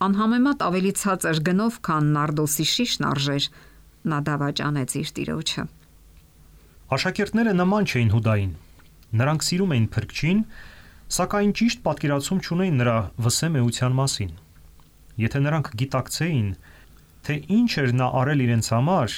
Անհամեմատ 0.01 0.63
ավելի 0.65 0.91
ցածր 1.01 1.41
գնով, 1.51 1.77
քան 1.85 2.09
նարդոսի 2.15 2.65
շիշն 2.71 3.07
արժեր, 3.11 3.47
նա 4.11 4.19
դավաճանեց 4.31 4.95
իր 5.01 5.11
տիրոջը։ 5.19 5.65
Աշակերտները 6.91 7.51
նման 7.55 7.85
չէին 7.87 8.09
Հուդային։ 8.11 8.49
Նրանք 9.19 9.43
սիրում 9.47 9.69
էին 9.75 9.83
փրկչին, 9.95 10.39
սակայն 11.15 11.53
ճիշտ 11.59 11.79
պատկերացում 11.85 12.41
չունեին 12.43 12.81
նրա 12.81 12.95
վսեմ 13.27 13.55
էության 13.61 13.95
մասին։ 13.99 14.33
Եթե 15.23 15.41
նրանք 15.45 15.69
գիտակցեին, 15.81 16.49
թե 17.23 17.37
ինչ 17.59 17.71
էր 17.83 17.95
նա 17.95 18.09
արել 18.21 18.43
իրենց 18.43 18.71
համար, 18.75 19.15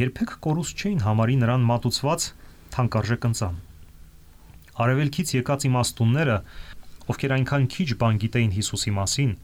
երբեք 0.00 0.32
կորուս 0.48 0.72
չէին 0.80 1.04
համարի 1.04 1.36
նրան 1.44 1.68
մատուցված 1.68 2.28
թանկարժեք 2.72 3.28
ընծան։ 3.28 3.62
Արևելքից 4.88 5.32
եկած 5.36 5.68
իմաստունները, 5.68 6.38
ովքեր 7.12 7.34
այնքան 7.36 7.72
քիչ 7.76 7.88
բան 8.00 8.22
գիտեին 8.24 8.54
Հիսուսի 8.56 8.92
մասին, 8.96 9.36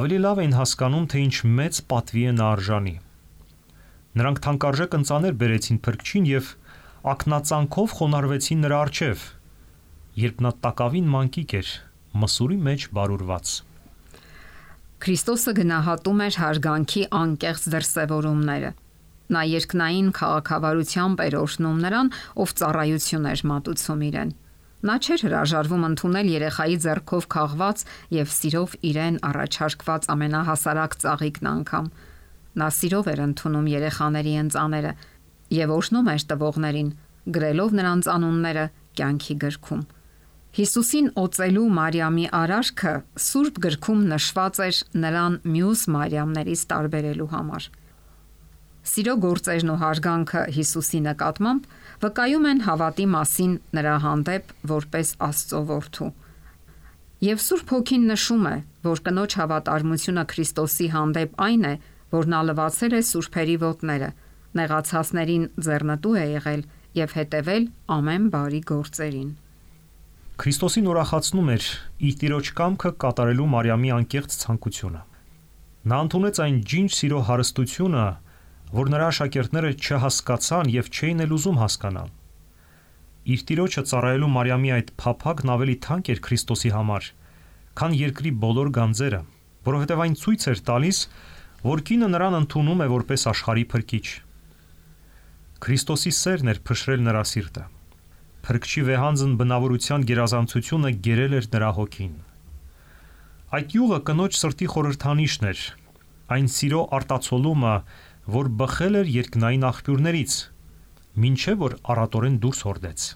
ավելի 0.00 0.24
լավ 0.24 0.40
էին 0.46 0.56
հասկանում, 0.56 1.10
թե 1.12 1.26
ինչ 1.26 1.36
մեծ 1.60 1.84
պատվի 1.92 2.24
է 2.32 2.34
նա 2.40 2.48
արժանի։ 2.56 2.96
Նրանք 4.16 4.38
թանկարժեք 4.46 4.94
ընծաներ 4.96 5.34
բերեցին 5.40 5.78
փրկչին 5.84 6.26
եւ 6.30 6.46
ակնածանքով 7.12 7.94
խոնարհվեցին 7.98 8.62
նրա 8.64 8.78
առջև, 8.86 9.24
երբ 10.22 10.38
նա 10.46 10.52
տակավին 10.64 11.10
մանկիկ 11.12 11.54
էր, 11.60 11.72
մսուրի 12.22 12.56
մեջ 12.68 12.86
բարուրված։ 12.96 13.52
Քրիստոսը 15.04 15.52
գնահատում 15.60 16.22
էր 16.26 16.38
հարգանքի 16.40 17.02
անկեղծ 17.20 17.68
դրսևորումները։ 17.76 18.72
Նա 19.36 19.42
երկնային 19.52 20.10
քաղաքավարությամբ 20.16 21.22
էր 21.26 21.36
օրհնում 21.42 21.78
նրան, 21.84 22.10
ով 22.40 22.56
ծառայություն 22.56 23.30
էր 23.36 23.40
մատուցում 23.52 24.04
իրեն։ 24.08 24.34
Նա 24.86 24.96
չէր 25.02 25.22
հրաժարվում 25.26 25.86
ընդունել 25.92 26.28
երեխայի 26.32 26.76
ձեռքով 26.86 27.24
քաղված 27.36 27.84
եւ 28.16 28.32
սիրով 28.36 28.76
իրեն 28.86 29.16
առաջարկված 29.28 30.08
ամենահասարակ 30.16 31.00
ծաղիկն 31.04 31.48
անգամ։ 31.52 31.88
Նա 32.56 32.70
սիրով 32.72 33.10
էր 33.12 33.20
ընդունում 33.26 33.66
երեխաների 33.72 34.34
ընծաները 34.42 34.92
եւ 35.56 35.72
օրհնում 35.76 36.10
էր 36.12 36.22
տվողներին, 36.30 36.90
գրելով 37.36 37.76
նրանց 37.76 38.08
անունները 38.16 38.64
կյանքի 38.96 39.36
գրքում։ 39.46 39.82
Հիսուսին 40.56 41.08
օծելու 41.20 41.64
Մարիամի 41.76 42.22
արարքը 42.32 42.92
Սուրբ 43.20 43.58
գրքում 43.66 44.04
նշված 44.12 44.60
էր 44.66 44.78
նրան 45.02 45.34
մյուս 45.56 45.82
Մարիամներից 45.96 46.62
տարբերելու 46.70 47.26
համար։ 47.32 47.66
Սիրո 48.86 49.14
գործերն 49.24 49.72
ու 49.74 49.76
հարգանքը 49.82 50.42
Հիսուսի 50.56 51.00
նկատմամբ 51.06 51.66
վկայում 52.06 52.46
են 52.52 52.62
հավատի 52.66 53.06
մասին 53.16 53.52
նրա 53.76 53.96
հանդեպ 54.06 54.54
որպես 54.72 55.12
Աստծո 55.26 55.60
որդու։ 55.72 56.08
Եվ 57.26 57.42
Սուրբ 57.42 57.74
Հոգին 57.76 58.08
նշում 58.12 58.46
է, 58.46 58.56
որ 58.86 59.02
կնոջ 59.06 59.36
հավատարմությունը 59.40 60.24
Քրիստոսի 60.32 60.88
հանդեպ 60.96 61.36
այն 61.46 61.66
է, 61.66 61.74
որ 62.14 62.28
նա 62.32 62.40
լվացել 62.50 62.96
է 62.96 63.00
սուրբերի 63.10 63.56
ոտները, 63.62 64.10
նեղացածներին 64.60 65.48
ձեռնտու 65.66 66.14
է 66.20 66.26
եղել 66.36 66.62
եւ 66.96 67.16
հետևել 67.16 67.66
ամեն 67.96 68.30
բարի 68.34 68.60
գործերին։ 68.70 69.30
Քրիստոսին 70.36 70.88
ուրախացնում 70.92 71.50
էր 71.56 71.66
իր 72.06 72.16
տիրոջ 72.20 72.48
կամքը 72.56 72.90
կատարելու 73.02 73.48
Մարիամի 73.56 73.92
անկեղծ 73.96 74.36
ցանկությունը։ 74.42 75.02
Նա 75.86 75.98
ընդունեց 76.06 76.40
այն 76.44 76.56
ջինջ 76.72 76.96
սիրո 76.96 77.20
հարստությունը, 77.30 78.04
որ 78.76 78.90
նրա 78.92 79.06
աշակերտները 79.12 79.70
չհասկացան 79.80 80.72
եւ 80.76 80.90
չէին 80.92 81.22
էլ 81.24 81.34
ուզում 81.36 81.60
հասկանալ։ 81.62 82.10
Իր 83.26 83.40
տիրոջը 83.46 83.82
ծառայելու 83.90 84.30
Մարիամի 84.36 84.72
այդ 84.76 84.90
փափագն 85.02 85.52
ավելի 85.56 85.76
թանկ 85.86 86.10
էր 86.14 86.20
Քրիստոսի 86.26 86.70
համար, 86.76 87.08
քան 87.80 87.96
երկրի 88.00 88.32
բոլոր 88.44 88.68
գանձերը, 88.76 89.20
որովհետև 89.66 90.02
այն 90.04 90.14
ցույց 90.20 90.46
էր 90.52 90.60
տալիս, 90.68 90.98
որ 91.66 91.84
կինը 91.90 92.10
նրան 92.16 92.40
ընդունում 92.42 92.84
է 92.86 92.90
որպես 92.96 93.30
աշխարհի 93.32 93.64
փրկիչ։ 93.72 94.06
Քրիստոսի 95.66 96.12
սերն 96.20 96.52
էր 96.52 96.62
փշրել 96.68 97.02
նրա 97.06 97.24
սիրտը 97.32 97.64
Փրկչի 98.46 98.82
վեհանձն 98.86 99.30
բնավորության 99.40 100.02
գերազանցությունը 100.06 100.90
գերել 101.02 101.32
էր 101.34 101.46
նրա 101.50 101.70
հոգին։ 101.78 102.12
Այդ 103.58 103.72
յուղը 103.74 103.98
կնոջ 104.06 104.36
սրտի 104.38 104.68
խորհրդանիշն 104.70 105.48
էր, 105.50 105.62
այն 106.36 106.46
սիրո 106.56 106.82
արտացոլումը, 106.98 107.72
որ 108.36 108.50
բխել 108.60 108.98
էր 109.00 109.10
երկնային 109.16 109.66
աղբյուրներից, 109.66 110.36
ինչե 111.26 111.56
որ 111.64 111.74
առատորեն 111.96 112.38
դուրս 112.46 112.62
հորդեց։ 112.68 113.08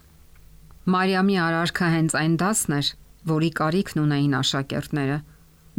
Մարիամի 0.91 1.39
արարքը 1.47 1.89
հենց 1.95 2.17
այն 2.19 2.35
դասն 2.43 2.75
էր, 2.81 2.91
որի 3.31 3.51
կարիքն 3.61 4.03
ունեին 4.03 4.37
աշակերտները։ 4.41 5.17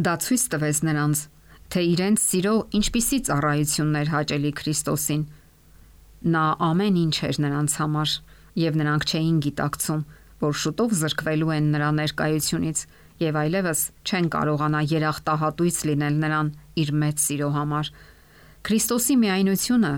Դա 0.01 0.13
ցույց 0.25 0.43
տվեց 0.53 0.77
նրանց, 0.89 1.23
թե 1.73 1.81
իրենց 1.89 2.21
սիրո 2.21 2.53
ինչպիսի 2.77 3.17
ծառայություններ 3.27 4.09
հաճելի 4.13 4.51
Քրիստոսին։ 4.59 5.21
Նա 6.33 6.43
ամեն 6.69 6.99
ինչ 7.03 7.15
էր 7.27 7.39
նրանց 7.45 7.77
համար 7.81 8.11
եւ 8.61 8.77
նրանք 8.77 9.07
չէին 9.09 9.39
գիտակցում, 9.45 10.03
որ 10.43 10.53
շուտով 10.63 10.93
զրկվելու 11.01 11.51
են 11.57 11.71
նրա 11.73 11.89
ներկայությունից 11.97 12.83
եւ 13.23 13.39
այլևս 13.41 13.81
չեն 14.05 14.29
կարողանա 14.37 14.81
երախտահատույց 14.93 15.77
լինել 15.89 16.15
նրան 16.23 16.53
իր 16.83 16.89
մեծ 17.03 17.23
սիրո 17.25 17.49
համար։ 17.57 17.91
Քրիստոսի 18.69 19.15
միայնությունը, 19.23 19.93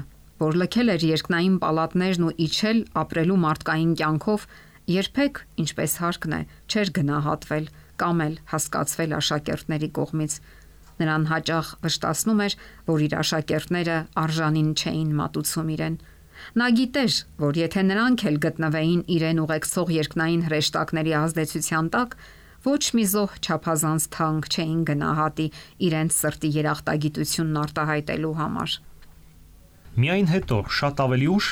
որ 0.45 0.59
լքել 0.63 0.91
էր 0.95 1.05
երկնային 1.11 1.57
պալատներն 1.63 2.25
ու 2.25 2.35
իջել 2.45 2.79
ապրելու 3.03 3.39
մարդկային 3.45 3.93
կյանքով, 3.99 4.47
երբեք, 4.95 5.41
ինչպես 5.65 5.93
հարկն 6.05 6.35
է, 6.35 6.41
չէր 6.71 6.91
գնահատվել 6.99 7.69
կամ 7.99 8.23
էլ 8.25 8.35
հասկացվել 8.55 9.15
աշակերտների 9.19 9.89
կողմից։ 9.99 10.39
Նրան 11.01 11.23
հաճախ 11.31 11.69
վշտացնում 11.83 12.41
էր, 12.45 12.53
որ 12.87 13.05
իր 13.05 13.13
աշակերտները 13.19 13.97
արժանին 14.25 14.69
չէին 14.79 15.11
մատուցում 15.19 15.71
իրեն։ 15.75 15.97
Նա 16.59 16.67
գիտեր, 16.77 17.13
որ 17.41 17.59
եթե 17.59 17.81
նրանք 17.89 18.23
էլ 18.29 18.37
գտնվեին 18.45 19.01
իրեն 19.15 19.41
ուղեկցող 19.43 19.91
երկնային 19.95 20.43
հրեշտակների 20.45 21.13
ազդեցության 21.19 21.87
տակ, 21.95 22.17
ոչ 22.65 22.83
մի 22.97 23.05
զոհ 23.11 23.31
չափազանց 23.45 24.07
թանկ 24.15 24.47
չէին 24.49 24.81
գնահատի 24.89 25.47
իրենց 25.85 26.15
սրտի 26.15 26.49
երախտագիտությունն 26.55 27.59
արտահայտելու 27.61 28.33
համար։ 28.39 28.77
Միայն 29.95 30.27
հետո, 30.31 30.57
շատ 30.79 31.03
ավելի 31.05 31.27
ուշ, 31.35 31.49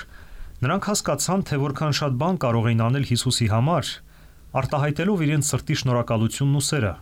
նրանք 0.63 0.87
հասկացան, 0.89 1.43
թե 1.47 1.59
որքան 1.63 1.93
շատ 1.99 2.17
բան 2.23 2.39
կարող 2.43 2.65
էին 2.71 2.83
անել 2.87 3.05
Հիսուսի 3.13 3.47
համար, 3.53 3.91
արտահայտելով 4.63 5.23
իրենց 5.27 5.51
սրտի 5.53 5.77
շնորհակալությունն 5.83 6.57
ու 6.59 6.65
սերը, 6.67 6.93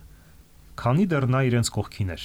քանի 0.81 1.05
դեռ 1.11 1.27
նա 1.31 1.41
իրենց 1.51 1.69
կողքին 1.75 2.13
էր։ 2.15 2.23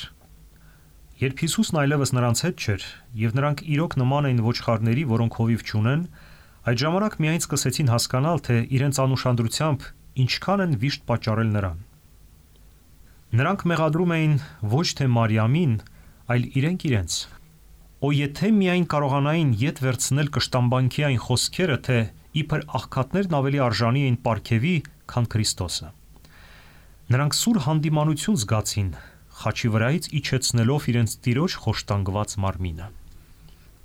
Երբ 1.17 1.43
Հիսուսն 1.47 1.79
այլևս 1.81 2.11
նրանց 2.13 2.41
հետ 2.45 2.65
չէր, 2.65 2.83
եւ 3.17 3.37
նրանք 3.37 3.61
իրոք 3.77 3.95
նման 4.01 4.27
էին 4.29 4.41
ոչխարների, 4.45 5.05
որոնք 5.13 5.39
հովիվ 5.41 5.63
չունեն, 5.65 6.03
այդ 6.67 6.81
ժամանակ 6.83 7.15
միայն 7.25 7.43
սկսեցին 7.47 7.93
հասկանալ, 7.93 8.43
թե 8.47 8.57
իրենց 8.77 9.01
անուշադրությամբ 9.07 9.87
ինչքան 10.27 10.65
են 10.67 10.77
վիշտ 10.83 11.07
պատճառել 11.09 11.51
նրան։ 11.57 11.81
Նրանք 13.37 13.65
մեղադրում 13.73 14.15
էին 14.17 14.35
ոչ 14.77 14.87
թե 15.01 15.09
Մարիամին, 15.17 15.75
այլ 16.37 16.45
իրենք 16.61 16.87
իրենց։ 16.91 17.19
Օ 18.07 18.09
եթե 18.13 18.49
միայն 18.61 18.87
կարողանային 18.93 19.51
յետ 19.63 19.83
վերցնել 19.87 20.33
կշտամբանքի 20.37 21.07
այն 21.09 21.21
խոսքերը, 21.27 21.79
թե 21.87 21.99
իբր 22.45 22.67
աղքատներն 22.77 23.39
ավելի 23.41 23.63
արժանի 23.67 24.03
էին 24.07 24.19
Պարքևի, 24.27 24.75
քան 25.11 25.31
Քրիստոսը։ 25.33 25.96
Նրանք 27.07 27.35
սուր 27.39 27.59
հանդիմանություն 27.63 28.37
զգացին, 28.43 28.87
խաչի 29.41 29.69
վրայից 29.71 30.07
իջեցնելով 30.19 30.87
իրենց 30.91 31.13
տիրոջ 31.23 31.55
խոշտանգված 31.63 32.33
մարմինը։ 32.43 32.89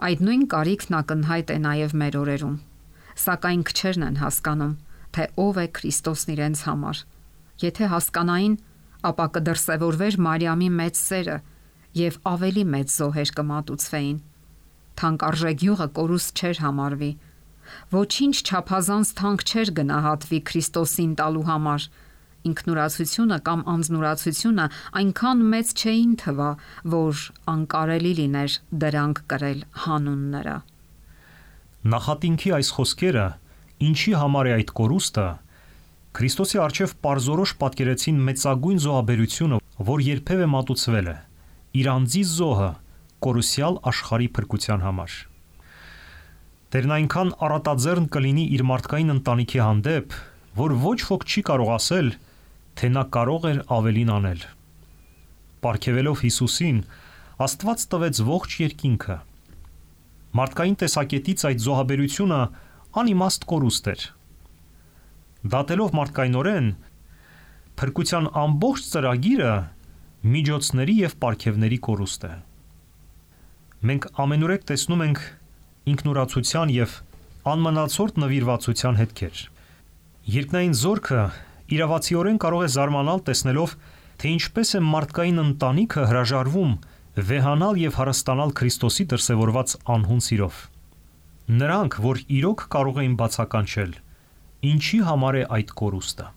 Այդ 0.08 0.24
նույն 0.26 0.46
կարիքն 0.54 0.98
ակնհայտ 1.00 1.54
է 1.54 1.58
նաև 1.66 1.94
մեր 2.02 2.18
օրերում։ 2.22 2.56
Սակայն 3.22 3.62
քչերն 3.70 4.08
են 4.08 4.20
հասկանում, 4.24 4.74
թե 5.14 5.28
ով 5.46 5.62
է 5.62 5.68
Քրիստոսն 5.78 6.34
իրենց 6.34 6.66
համար։ 6.66 7.04
Եթե 7.62 7.92
հասկանային, 7.94 8.60
ապա 9.06 9.26
կդրսևորվեր 9.38 10.22
Մարիամի 10.26 10.70
մեծ 10.82 11.02
սերը 11.06 11.40
եւ 12.02 12.22
ավելի 12.34 12.64
մեծ 12.74 12.94
զոհեր 12.98 13.30
կմատուցվեին։ 13.38 14.20
Թանկարժեք 14.98 15.66
յուղը 15.70 15.88
կորուստ 16.02 16.42
չէր 16.42 16.66
համարվի։ 16.66 17.12
Ոչինչ 17.94 18.36
չափազանց 18.50 19.18
թանկ 19.22 19.44
չէր 19.46 19.70
գնահատվի 19.78 20.40
Քրիստոսին 20.50 21.14
տալու 21.22 21.50
համար 21.52 21.86
ինքնուրացությունը 22.50 23.38
կամ 23.48 23.64
անznուրացությունը 23.76 24.66
այնքան 25.02 25.46
մեծ 25.54 25.74
չէին 25.82 26.16
թվա, 26.22 26.50
որ 26.96 27.24
անկարելի 27.54 28.14
լիներ 28.22 28.58
դրանք 28.86 29.24
կրել 29.32 29.62
հանուն 29.86 30.26
նրա։ 30.36 30.58
Նախատինքի 31.92 32.52
այս 32.58 32.74
խոսքերը 32.78 33.28
ինչի 33.92 34.14
համար 34.22 34.52
է 34.52 34.54
այդ 34.58 34.76
կորուստը 34.82 35.28
Քրիստոսի 36.12 36.60
արչև 36.60 36.94
པարզորոշ 37.00 37.52
պատկերեցին 37.62 38.18
մեծագույն 38.28 38.80
զոհաբերությունը, 38.84 39.60
որ 39.88 40.02
երբևէ 40.04 40.48
մատուցվել 40.52 41.08
է։ 41.08 41.14
Իր 41.82 41.88
անձի 41.92 42.24
զոհը 42.32 42.68
կորուսյալ 43.24 43.78
աշխարհի 43.92 44.28
փրկության 44.36 44.84
համար։ 44.86 45.16
Տերն 46.72 46.94
այնքան 46.98 47.32
առատաձեռն 47.48 48.10
կլինի 48.16 48.46
իր 48.58 48.66
մարդկային 48.72 49.14
ընտանիքի 49.16 49.62
հանդեպ, 49.64 50.18
որ 50.60 50.76
ոչ 50.84 51.00
ոք 51.08 51.26
չի 51.32 51.46
կարող 51.48 51.72
ասել, 51.78 52.12
թե 52.82 52.90
նա 52.98 53.04
կարող 53.14 53.44
էր 53.52 53.60
ավելին 53.78 54.12
անել։ 54.18 54.46
Պարքևելով 55.62 56.22
Հիսուսին, 56.26 56.78
Աստված 57.42 57.84
տվեց 57.92 58.22
ողջ 58.26 58.56
երկինքը։ 58.62 59.18
Մարդկային 60.38 60.78
տեսակետից 60.82 61.44
այդ 61.50 61.62
զոհաբերությունը 61.66 62.40
անիմաստ 63.02 63.46
կորուստ 63.52 63.90
էր։ 63.92 64.06
Դատելով 65.54 65.94
մարդկայնորեն, 65.98 66.72
փրկության 67.82 68.30
ամբողջ 68.42 68.90
ծրագիրը 68.96 69.54
միջոցների 70.34 70.96
եւ 71.02 71.16
պարգևների 71.22 71.80
կորուստ 71.86 72.26
է։ 72.30 72.34
Մենք 73.92 74.10
ամենուրեք 74.26 74.68
տեսնում 74.72 75.06
ենք 75.06 75.22
ինքնուրացության 75.94 76.74
եւ 76.78 76.98
անմնացորդ 77.54 78.20
նվիրվածության 78.22 79.00
հետքեր։ 79.02 79.46
Երկնային 80.42 80.76
զորքը 80.82 81.24
իրավացիորեն 81.76 82.40
կարող 82.44 82.66
է 82.66 82.70
զարմանալ 82.76 83.24
տեսնելով, 83.28 83.76
թե 84.22 84.34
ինչպես 84.36 84.74
է 84.78 84.82
մարդկային 84.92 85.42
ընտանիքը 85.42 86.04
հրաժարվում 86.12 86.74
վեհանալ 87.32 87.80
եւ 87.82 87.98
հարստանալ 88.00 88.54
Քրիստոսի 88.60 89.06
դրսեւորված 89.12 89.74
անհուն 89.96 90.22
սիրով։ 90.28 90.60
Նրանք, 91.62 91.98
որ 92.06 92.22
իրոք 92.32 92.62
կարող 92.72 93.00
էին 93.02 93.16
բացականչել, 93.20 93.96
ինչի 94.72 95.00
համար 95.08 95.38
է 95.42 95.44
այդ 95.58 95.74
կորուստը։ 95.82 96.28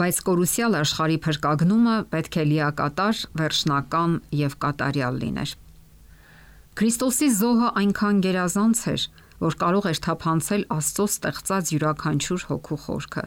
Բայց 0.00 0.18
կորուսյալ 0.26 0.76
աշխարհի 0.80 1.18
փրկագնումը 1.26 1.94
պետք 2.14 2.36
է 2.40 2.44
լիակատար, 2.50 3.20
վերջնական 3.40 4.12
եւ 4.40 4.52
կատարյալ 4.64 5.16
լիներ։ 5.22 5.54
Քրիստոսի 6.80 7.28
զոհը 7.40 7.70
այնքան 7.80 8.20
գերազանց 8.26 8.82
էր, 8.94 9.06
որ 9.40 9.56
կարող 9.60 9.88
էր 9.90 10.00
թափանցել 10.06 10.62
Աստծո 10.76 11.06
ստեղծած 11.10 11.72
յուրաքանչյուր 11.74 12.44
հոգու 12.50 12.78
խորքը, 12.84 13.24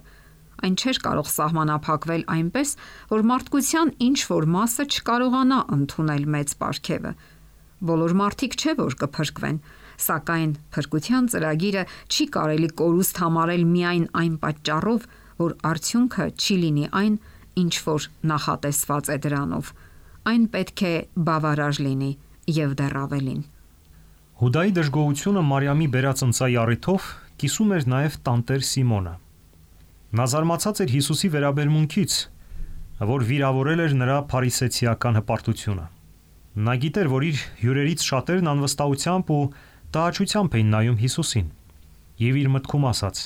այն 0.63 0.75
չէր 0.79 0.99
կարող 1.03 1.29
սահմանափակվել 1.33 2.23
այնպես, 2.35 2.69
որ 3.13 3.23
մարդկության 3.29 3.93
ինչ 4.07 4.19
որ 4.31 4.47
մասը 4.55 4.85
չկարողանա 4.93 5.59
ընդունել 5.77 6.27
մեծ 6.35 6.53
պարգևը։ 6.63 7.13
Բոլոր 7.83 8.13
մարդիկ 8.23 8.53
չէ 8.63 8.73
որ 8.79 8.93
կփրկվեն, 9.03 9.57
սակայն 10.03 10.51
փրկության 10.73 11.25
ծրագիրը 11.33 11.83
չի 12.07 12.25
կարելի 12.35 12.69
կորուստ 12.79 13.19
համարել 13.23 13.63
միայն 13.73 14.05
այն 14.23 14.35
պատճառով, 14.43 15.07
որ 15.43 15.55
արդյունքը 15.73 16.27
չի 16.39 16.55
լինի 16.63 16.85
այն, 17.03 17.17
ինչ 17.63 17.73
որ 17.87 18.07
նախատեսված 18.31 19.11
է 19.13 19.17
դրանով։ 19.25 19.73
Այն 20.33 20.45
պետք 20.53 20.83
է 20.87 20.93
բավարար 21.27 21.81
լինի 21.83 22.11
եւ 22.63 22.77
դեռ 22.79 22.95
ավելին։ 23.03 23.43
Հուդայի 24.43 24.71
դժգոհությունը 24.79 25.43
Մարիամի 25.49 25.87
բերած 25.93 26.23
ընծայի 26.27 26.55
առիթով 26.63 27.11
կիսում 27.43 27.75
էր 27.77 27.85
նաև 27.93 28.17
տանտեր 28.27 28.65
Սիմոնը։ 28.69 29.13
Նա 30.13 30.27
զարմացած 30.29 30.79
էր 30.83 30.91
Հիսուսի 30.93 31.27
վերաբերմունքից, 31.33 32.15
որ 33.09 33.23
վիրավորել 33.25 33.79
էր 33.81 33.93
նրա 33.97 34.17
փարիսեցիական 34.29 35.15
հպարտությունը։ 35.17 35.85
Նա 36.53 36.73
գիտեր, 36.83 37.07
որ 37.09 37.23
իր 37.29 37.39
հյուրերից 37.63 38.03
շատերն 38.05 38.49
անվստահությամբ 38.51 39.31
ու 39.33 39.39
տհաճությամբ 39.97 40.57
էին 40.59 40.69
նայում 40.73 40.99
Հիսուսին։ 41.01 41.47
Եվ 42.21 42.37
իր 42.43 42.51
մտքում 42.53 42.85
ասաց. 42.93 43.23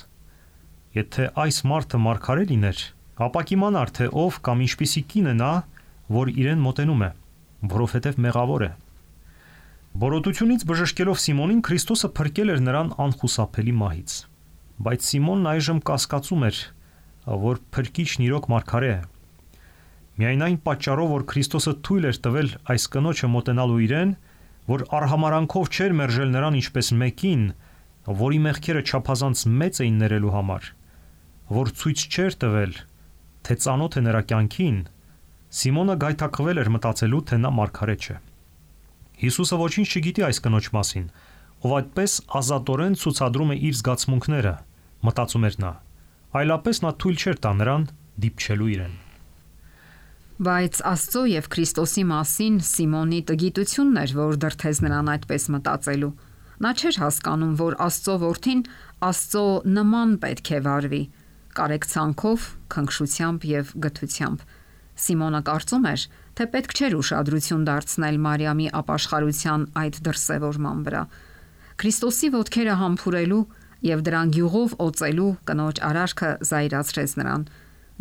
Եթե 0.95 1.27
այս 1.43 1.57
մարդը 1.67 1.99
մարգարե 2.07 2.47
լիներ, 2.55 2.79
ապա 3.27 3.41
կիմանար 3.51 3.93
թե 3.99 4.07
ով 4.23 4.39
կամ 4.47 4.63
ինչպիսի 4.67 5.03
կին 5.11 5.27
է 5.27 5.35
նա, 5.43 5.51
որ 6.07 6.31
իրեն 6.39 6.63
մոտենում 6.63 7.03
է, 7.03 7.11
որովհետև 7.75 8.23
մեղավոր 8.23 8.63
է։ 8.63 8.71
Բորոտությունից 10.07 10.65
բժշկելով 10.71 11.19
Սիմոնին 11.27 11.61
Քրիստոսը 11.67 12.13
փրկել 12.15 12.55
էր 12.55 12.63
նրան 12.63 12.89
անխուսափելի 13.07 13.75
մահից։ 13.75 14.17
Բայց 14.87 15.07
Սիմոնն 15.11 15.47
այժմ 15.51 15.79
կասկածում 15.89 16.43
էր, 16.47 16.57
որ 17.27 17.59
փրկիչն 17.75 18.23
իրոք 18.23 18.45
մարգարե 18.51 18.89
է։ 18.93 18.99
Միայն 20.17 20.43
այն 20.47 20.57
պատճառով, 20.65 21.09
որ 21.13 21.23
Քրիստոսը 21.29 21.73
թույլ 21.85 22.05
էր 22.07 22.19
տվել 22.25 22.51
այս 22.73 22.83
կնոջը 22.93 23.29
մոտենալու 23.33 23.79
իրեն, 23.85 24.13
որ 24.71 24.83
արհամարանքով 24.97 25.67
չէր 25.67 25.95
մերժել 25.99 26.31
նրան 26.33 26.57
ինչպես 26.57 26.91
մեկին, 27.01 27.43
որի 28.21 28.39
մեղքերը 28.47 28.83
չափազանց 28.87 29.43
մեծ 29.61 29.81
էին 29.83 29.99
ներելու 30.01 30.33
համար, 30.37 30.69
որ 31.57 31.71
ցույց 31.77 32.03
չէր 32.07 32.37
տվել, 32.43 32.73
թե 33.47 33.57
ծանոթ 33.67 33.97
է 33.97 34.03
նրա 34.07 34.21
կյանքին, 34.31 34.79
Սիմոնը 35.57 35.95
գայթակղվել 36.03 36.59
էր 36.59 36.69
մտածելու, 36.75 37.21
թե 37.27 37.37
նա 37.39 37.51
մարգարե 37.55 37.95
չէ։ 38.03 38.15
Հիսուսը 39.21 39.59
ոչինչ 39.63 39.87
չգիտի 39.87 40.25
այս 40.27 40.41
կնոջ 40.43 40.69
մասին, 40.75 41.07
ով 41.63 41.75
այդպես 41.77 42.19
ազատորեն 42.41 42.99
ցուցադրում 42.99 43.53
է 43.55 43.59
իր 43.71 43.77
զգացմունքները, 43.79 44.55
մտածում 45.07 45.47
էր 45.47 45.61
նա 45.63 45.71
այլապես 46.37 46.81
նա 46.83 46.91
թույլ 47.01 47.17
չէր 47.17 47.37
տա 47.43 47.51
նրան 47.57 47.85
դիպչելու 48.23 48.71
իրեն։ 48.77 48.95
Բայց 50.47 50.79
Աստծո 50.85 51.21
եւ 51.33 51.45
Քրիստոսի 51.53 52.03
մասին 52.11 52.57
Սիմոնի 52.67 53.21
տգիտությունն 53.29 54.01
էր, 54.03 54.11
որ 54.17 54.35
դրթեց 54.43 54.81
նրան 54.85 55.07
այդպես 55.13 55.47
մտածելու։ 55.55 56.11
Նա 56.61 56.71
չէր 56.77 56.99
հասկանում, 57.01 57.55
որ 57.57 57.77
Աստծո 57.87 58.15
որդին 58.21 58.61
Աստծո 59.07 59.45
նման 59.77 60.13
պետք 60.21 60.51
է 60.53 60.59
վարվի՝ 60.67 61.01
կարեկցանքով, 61.57 62.45
քնքշությամբ 62.73 63.47
եւ 63.49 63.73
գթությամբ։ 63.87 64.45
Սիմոնը 64.97 65.41
կարծում 65.47 65.85
էր, 65.89 66.01
թե 66.37 66.45
պետք 66.53 66.73
չէր 66.77 66.95
ուշադրություն 66.97 67.65
դարձնել 67.67 68.17
Մարիամի 68.27 68.67
ապաշխարության 68.77 69.65
այդ 69.81 69.99
դրսևորման 70.05 70.83
վրա։ 70.85 71.03
Քրիստոսի 71.81 72.29
ոտքերը 72.37 72.75
համբուրելու 72.81 73.41
եւ 73.85 74.03
դրան 74.07 74.31
գյուղով 74.37 74.75
օծելու 74.87 75.31
կնոջ 75.47 75.81
արարքը 75.87 76.29
զայրացրեց 76.49 77.11
նրան։ 77.21 77.43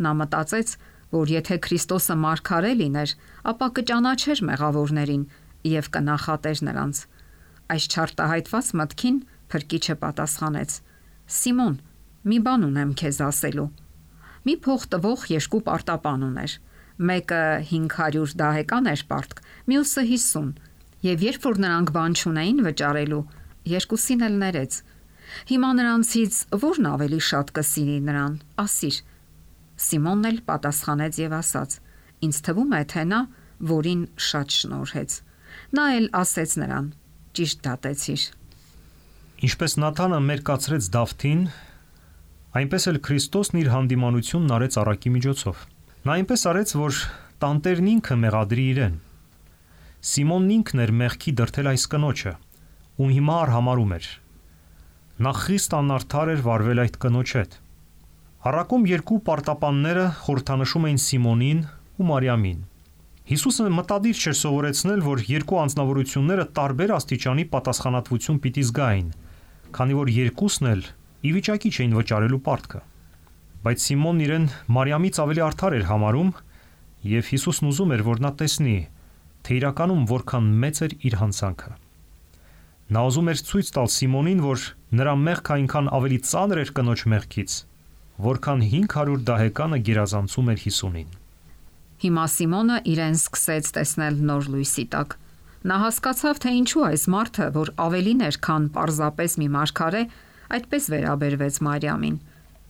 Նա 0.03 0.11
մտածեց, 0.21 0.69
որ 1.13 1.31
եթե 1.37 1.57
Քրիստոսը 1.67 2.15
մարգարե 2.23 2.71
լիներ, 2.81 3.13
ապա 3.51 3.67
կճանաչեր 3.77 4.43
մեղավորներին 4.49 5.23
եւ 5.77 5.89
կնախատեր 5.97 6.63
նրանց։ 6.67 7.01
Այս 7.67 7.87
չարտահայտված 7.93 8.71
մտքին 8.81 9.17
Փրկիչը 9.47 9.95
պատասխանեց. 10.01 10.71
Սիմոն, 11.37 11.75
մի 12.27 12.37
բան 12.43 12.65
ունեմ 12.67 12.89
քեզ 12.99 13.19
ասելու։ 13.27 13.67
Մի 14.47 14.55
փող 14.63 14.83
տվող 14.91 15.23
երկու 15.31 15.61
պարտապան 15.67 16.25
ուներ։ 16.27 16.55
Մեկը 17.07 17.41
500 17.69 18.35
դահեկան 18.41 18.89
էր 18.91 19.03
պարտք, 19.11 19.41
մյուսը 19.71 20.03
50։ 20.11 20.51
Եվ 21.07 21.25
երբ 21.27 21.47
որ 21.47 21.59
նրանք 21.63 21.91
բան 21.97 22.15
չունեին 22.17 22.61
վճարելու, 22.67 23.23
երկուսին 23.77 24.23
էլ 24.27 24.37
ներեց։ 24.43 24.77
Հիմա 25.51 25.69
նրանցից 25.77 26.39
ո՞րն 26.57 26.87
ավելի 26.93 27.19
շատ 27.27 27.53
կսիրի 27.57 27.97
նրան, 28.07 28.33
ասիր։ 28.63 28.97
Սիմոնն 29.87 30.29
էլ 30.31 30.39
պատասխանեց 30.47 31.19
եւ 31.21 31.35
ասաց. 31.37 31.77
Ինձ 32.27 32.37
թվում 32.47 32.71
է, 32.73 32.81
թե 32.93 33.03
նա, 33.11 33.19
որին 33.71 34.01
շատ 34.27 34.57
շնորհեց։ 34.57 35.11
Նա 35.77 35.85
էլ 35.97 36.07
ասեց 36.17 36.51
նրան. 36.63 36.85
Ճիշտ 37.37 37.63
դատեցիր։ 37.67 38.21
Ինչպես 39.47 39.73
Նաթանը 39.77 40.19
մերկացրեց 40.27 40.85
Դավթին, 40.97 41.41
այնպես 42.57 42.87
էլ 42.89 42.97
Քրիստոսն 43.05 43.59
իր 43.61 43.67
հանդիմանությունն 43.73 44.53
արեց 44.57 44.77
առակի 44.81 45.11
միջոցով։ 45.17 45.59
Նա 46.07 46.15
այնպես 46.17 46.45
արեց, 46.51 46.73
որ 46.81 47.01
տանտերն 47.43 47.91
ինքը 47.93 48.17
մեղադրի 48.23 48.65
իրեն։ 48.73 48.95
Սիմոնն 50.07 50.53
ինքն 50.57 50.81
էր 50.87 50.93
մեղքի 51.01 51.33
դրթել 51.37 51.69
այս 51.73 51.85
կնոջը, 51.93 52.33
ում 52.97 53.13
հիմա 53.17 53.35
արհամարում 53.43 53.93
էր։ 53.97 54.09
Նա 55.17 55.31
խիստ 55.33 55.73
անարդար 55.73 56.29
էր 56.29 56.41
վարվել 56.45 56.79
այդ 56.83 56.97
կնոջ 57.01 57.31
հետ։ 57.37 57.53
Հարակում 58.43 58.83
երկու 58.85 59.15
պարտապանները 59.25 60.03
խորհրդանշում 60.27 60.85
էին 60.89 60.99
Սիմոնին 61.03 61.63
ու 61.97 62.05
Մարիամին։ 62.09 62.59
Հիսուսը 63.31 63.65
մտադիր 63.77 64.21
չէր 64.21 64.37
սովորեցնել, 64.41 65.01
որ 65.07 65.23
երկու 65.31 65.59
անձնավորությունները 65.63 66.45
տարբեր 66.59 66.93
աստիճանի 66.97 67.47
պատասխանատվություն 67.57 68.39
պիտի 68.45 68.67
զգային, 68.69 69.09
քանի 69.73 69.97
որ 69.97 70.13
երկուսն 70.17 70.69
էլ 70.77 70.85
ի 71.25 71.33
վիճակի 71.33 71.73
չէին 71.73 71.97
վճարելու 71.97 72.41
պարտքը։ 72.45 72.85
Բայց 73.65 73.89
Սիմոնն 73.89 74.23
իրեն 74.27 74.49
Մարիամից 74.77 75.21
ավելի 75.25 75.45
արդար 75.49 75.77
էր 75.81 75.85
համարում 75.97 76.33
եւ 77.17 77.31
Հիսուսն 77.33 77.71
ուզում 77.73 77.93
էր, 77.97 78.05
որ 78.05 78.21
նա 78.21 78.31
տեսնի, 78.37 78.79
թե 79.43 79.57
իրականում 79.57 80.07
որքան 80.13 80.55
մեծ 80.61 80.81
էր 80.85 80.93
իր 81.09 81.21
հանցանքը։ 81.25 81.71
Նա 82.93 83.01
ուզում 83.09 83.31
էր 83.33 83.41
ցույց 83.47 83.71
տալ 83.75 83.89
Սիմոնին, 83.97 84.43
որ 84.45 84.67
նրա 84.95 85.13
մեղքը 85.19 85.55
այնքան 85.57 85.87
ավելի 85.97 86.17
ծանր 86.23 86.59
էր 86.63 86.69
կնոջ 86.77 87.01
մեղքից, 87.11 87.55
որքան 88.23 88.61
500 88.71 89.23
դահեկանը 89.27 89.79
գերազանցում 89.87 90.51
էր 90.53 90.61
50-ին։ 90.63 91.09
Հիմա 91.97 92.25
Սիմոնը 92.31 92.77
իրեն 92.93 93.17
սկսեց 93.17 93.71
տեսնել 93.77 94.21
նոր 94.29 94.47
լույսի 94.53 94.85
տակ։ 94.93 95.15
Նա 95.67 95.77
հասկացավ, 95.81 96.39
թե 96.43 96.51
ինչու 96.61 96.83
այս 96.87 97.03
մարդը, 97.11 97.47
որ 97.57 97.71
ավելին 97.83 98.21
էր, 98.27 98.37
քան 98.47 98.67
պարզապես 98.77 99.35
մի 99.41 99.47
մարգարե, 99.57 100.03
այդպես 100.57 100.89
վերաբերվեց 100.93 101.59
Մարիամին։ 101.67 102.17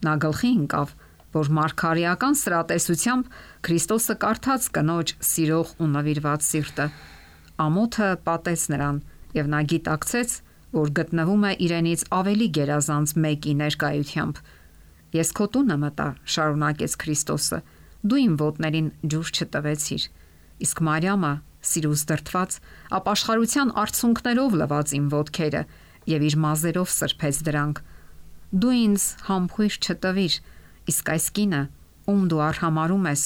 Նա 0.08 0.14
գլխի 0.24 0.52
ընկավ, 0.58 0.96
որ 1.38 1.52
մարգարեական 1.58 2.38
սրատեսությամբ 2.42 3.30
Քրիստոսը 3.68 4.16
կարդաց 4.24 4.68
կնոջ 4.78 5.14
սիրող 5.28 5.76
ու 5.78 5.90
նվիրված 5.94 6.48
սիրտը։ 6.48 6.88
Ամոթը 7.68 8.10
պատեց 8.26 8.64
նրան, 8.74 9.02
եւ 9.38 9.52
նա 9.54 9.62
գիտակցեց, 9.74 10.38
որ 10.76 10.92
գտնվում 11.00 11.44
է 11.48 11.52
իրենից 11.68 12.04
ավելի 12.18 12.48
գերազանց 12.58 13.14
մեկի 13.24 13.54
ներկայությամբ։ 13.62 14.40
Ես 15.18 15.30
քո 15.38 15.46
տունը 15.56 15.78
մտա, 15.84 16.08
շարունակեց 16.34 16.96
Քրիստոսը։ 17.04 17.60
Դու 18.08 18.20
իմ 18.24 18.34
ոտներին 18.42 18.90
ջուր 19.14 19.30
չտվեցիր։ 19.38 20.04
Իսկ 20.68 20.82
Մարիամը, 20.88 21.34
սիրուց 21.68 22.04
դրթված, 22.12 22.58
ապաշխարության 22.98 23.72
արցունքներով 23.84 24.58
լված 24.62 24.94
իմ 24.98 25.08
ոտքերը 25.14 25.64
եւ 26.08 26.26
իր 26.28 26.36
մազերով 26.44 26.92
սրբեց 26.98 27.40
դրանք։ 27.48 27.82
Դու 28.64 28.76
ինձ 28.78 29.06
համբույր 29.28 29.74
չտվիր, 29.88 30.36
իսկ 30.92 31.12
այս 31.16 31.26
կինը, 31.38 31.62
ում 32.08 32.22
դու 32.32 32.44
արհամարում 32.48 33.08
ես, 33.12 33.24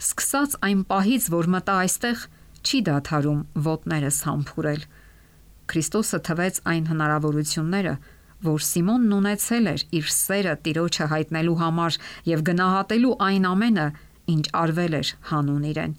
սկսած 0.00 0.54
այն 0.66 0.82
պահից, 0.90 1.24
որ 1.34 1.48
մտա 1.54 1.74
այստեղ, 1.84 2.22
չի 2.60 2.78
դադարում 2.90 3.40
ոտներս 3.66 4.18
համբուրել։ 4.30 4.84
Քրիստոսը 5.70 6.20
թվեց 6.26 6.60
այն 6.70 6.84
հնարավորությունները, 6.90 7.94
որ 8.50 8.62
Սիմոնն 8.66 9.16
ունեցել 9.20 9.70
էր 9.70 9.82
իր 10.00 10.06
սերը 10.16 10.54
Տիրոջը 10.66 11.06
հայտնելու 11.14 11.56
համար 11.60 11.98
եւ 12.30 12.44
գնահատելու 12.50 13.16
այն 13.30 13.48
ամենը, 13.50 13.88
ինչ 14.34 14.44
արվել 14.60 14.94
էր 15.00 15.10
հանուն 15.30 15.66
իրեն։ 15.70 15.92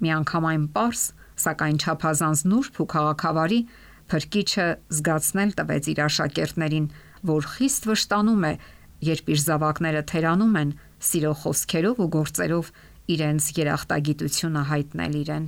Միանգամայն 0.00 0.66
པարս, 0.70 1.02
սակայն 1.40 1.78
չափազանց 1.80 2.44
նուրբ 2.50 2.80
ու 2.84 2.88
քաղաքավարի 2.94 3.60
Փրկիչը 4.10 4.66
զգացնել 4.90 5.50
տվեց 5.54 5.88
իր 5.92 5.98
աշակերտներին, 6.02 6.86
որ 7.30 7.46
խիստ 7.46 7.84
վշտանում 7.90 8.46
է, 8.48 8.52
երբ 9.06 9.28
իր 9.30 9.42
զավակները 9.44 10.02
թերանում 10.10 10.56
են 10.60 10.72
սիրո 11.10 11.34
խոսքերով 11.42 12.00
ու 12.02 12.08
գործերով 12.16 12.72
իրենց 13.14 13.46
երախտագիտությունը 13.60 14.62
հայտնել 14.70 15.14
իրեն։ 15.20 15.46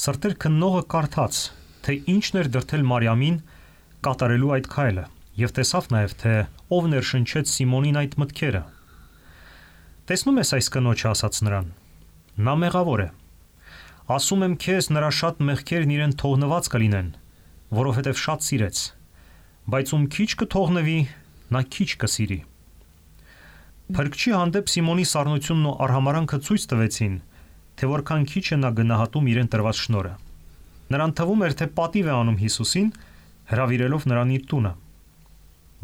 Սրտեր 0.00 0.34
քննողը 0.40 0.82
կարդաց, 0.94 1.42
թե 1.86 1.96
ինչն 2.14 2.40
էր 2.40 2.50
դրթել 2.56 2.84
Մարիամին 2.90 3.38
կատարելու 4.06 4.52
այդ 4.56 4.68
քայլը, 4.74 5.06
եւ 5.44 5.54
տեսավ 5.60 5.88
նաեւ 5.94 6.18
թե 6.24 6.34
ով 6.76 6.90
ներշնչեց 6.94 7.54
Սիմոնին 7.54 8.00
այդ 8.00 8.18
մտքերը։ 8.24 8.62
Տեսնում 10.10 10.40
ես 10.40 10.52
այս 10.58 10.70
կնոջը 10.76 11.08
ասաց 11.14 11.42
նրան։ 11.46 11.72
Նա 12.40 12.54
մեղավոր 12.64 13.02
է 13.04 13.10
Ասում 14.10 14.40
եմ 14.42 14.54
քեզ, 14.58 14.86
նրա 14.90 15.08
շատ 15.14 15.42
մեղքերն 15.46 15.90
իրեն 15.94 16.12
թողնված 16.18 16.68
կլինեն, 16.72 17.10
որովհետև 17.78 18.16
շատ 18.18 18.46
սիրեց։ 18.46 18.78
Բայց 19.70 19.92
ում 19.94 20.06
քիչ 20.14 20.26
կթողնվի, 20.40 20.96
նա 21.54 21.60
քիչ 21.76 21.88
կսիրի։ 22.02 22.38
Փրկչի 23.94 24.34
հանդեպ 24.34 24.72
Սիմոնի 24.74 25.06
սառնությունն 25.12 25.68
ու 25.70 25.76
արհամարանքը 25.86 26.40
ցույց 26.48 26.66
տվեցին, 26.74 27.14
թե 27.78 27.92
որքան 27.94 28.26
քիչ 28.34 28.44
է 28.50 28.58
նա 28.64 28.72
գնահատում 28.80 29.30
իրեն 29.30 29.52
տրված 29.54 29.84
շնորը։ 29.84 30.12
Նրան 30.90 31.14
թվում 31.18 31.44
էր, 31.46 31.56
թե 31.60 31.66
պատիվ 31.78 32.10
է 32.10 32.14
անում 32.18 32.38
Հիսուսին, 32.40 32.88
հravirելով 33.50 34.06
նրան 34.10 34.30
իր 34.36 34.46
տունը։ 34.50 34.72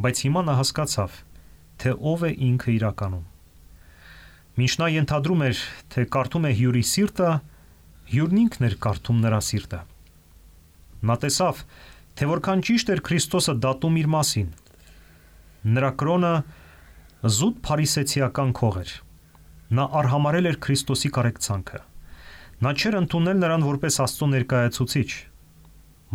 Բայց 0.07 0.23
հիմա 0.27 0.41
նա 0.47 0.55
հասկացավ, 0.61 1.19
թե 1.83 1.93
ով 2.13 2.25
է 2.27 2.31
ինքը 2.47 2.71
իրականում։ 2.77 3.27
Մինչ 4.57 4.73
նա 4.81 4.87
ենթադրում 4.97 5.45
էր, 5.47 5.63
թե 5.93 6.07
կարդում 6.17 6.47
է 6.49 6.53
հյուրի 6.57 6.85
սիրտը, 6.91 7.31
Հյուրն 8.07 8.39
ինքն 8.39 8.65
էր 8.67 8.75
կարդում 8.85 9.17
նրա 9.25 9.39
սիրտը։ 9.43 9.79
Նա 11.11 11.15
տեսավ, 11.23 11.63
թե 12.19 12.29
որքան 12.31 12.61
ճիշտ 12.69 12.93
էր 12.95 13.01
Քրիստոսը 13.09 13.55
դատում 13.65 13.97
իր 14.03 14.09
մասին։ 14.13 14.53
Նրա 15.77 15.91
կրոնը 16.03 16.31
զուտ 17.37 17.59
փարիսեցիական 17.67 18.53
քող 18.61 18.79
էր։ 18.85 18.93
Նա 19.75 19.87
արհամարել 20.01 20.51
էր 20.53 20.59
Քրիստոսի 20.67 21.11
կարեկցանքը։ 21.19 21.81
Նա 22.57 22.71
չէր 22.73 22.95
ընդունել 23.03 23.41
նրան 23.43 23.65
որպես 23.69 23.97
Աստծո 24.01 24.27
ներկայացուցիչ։ 24.33 25.09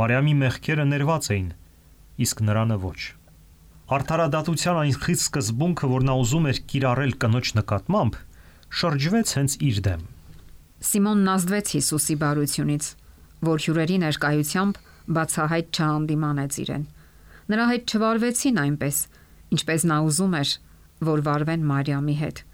Մարիամի 0.01 0.31
մեղքերը 0.41 0.85
ներված 0.89 1.27
էին, 1.35 1.49
իսկ 2.25 2.41
նրանը 2.47 2.77
ոչ։ 2.81 3.01
Արթարադատության 3.91 4.79
այն 4.81 4.95
խիստ 5.03 5.25
սկզբունքը, 5.27 5.89
որ 5.91 6.07
նա 6.07 6.15
ուզում 6.23 6.47
էր 6.49 6.61
կիրառել 6.71 7.13
կնոջ 7.21 7.51
նկատմամբ, 7.59 8.17
շրջվեց 8.81 9.33
հենց 9.37 9.57
իր 9.69 9.81
դեմ։ 9.85 10.03
Սիմոնն 10.81 11.31
ազդվեց 11.35 11.73
Հիսուսի 11.77 12.15
բարությունից, 12.25 12.85
որ 13.51 13.65
հյուրերի 13.67 13.97
ներկայությամբ 14.01 14.79
բացահայտ 15.21 15.67
չհանդիմանեց 15.77 16.57
իրեն։ 16.65 16.85
Նրա 17.51 17.65
հետ 17.69 17.91
չվարվեցին 17.91 18.61
այնպես, 18.65 18.97
ինչպես 19.61 19.85
նա 19.91 19.97
ուզում 20.09 20.33
էր, 20.41 20.55
որ 21.11 21.23
վարվեն 21.27 21.67
Մարիամի 21.69 22.15
հետ։ 22.21 22.45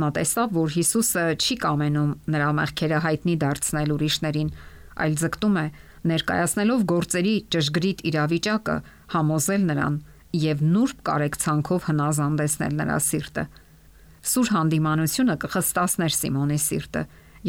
Նա 0.00 0.08
տեսավ, 0.16 0.52
որ 0.56 0.70
Հիսուսը 0.72 1.24
չի 1.36 1.56
կամենում 1.62 2.12
նրա 2.32 2.50
մեղքերը 2.58 2.98
հայտնի 3.06 3.34
դարձնել 3.42 3.90
ուրիշներին, 3.92 4.52
այլ 5.04 5.16
ձգտում 5.22 5.56
է 5.62 5.66
ներկայացնելով 6.12 6.84
գործերի 6.92 7.34
ճշգրիտ 7.52 8.00
իրավիճակը 8.10 8.76
համոզել 9.12 9.66
նրան 9.68 9.98
եւ 10.42 10.62
նուրբ 10.72 11.02
կարեկցանքով 11.08 11.86
հնազանդեցնել 11.92 12.78
նրա 12.80 12.96
սիրտը։ 13.06 13.44
Սուր 14.32 14.48
հանդիմանությունը 14.56 15.36
կխստացներ 15.42 16.14
Սիմոնի 16.16 16.58
սիրտը 16.62 17.02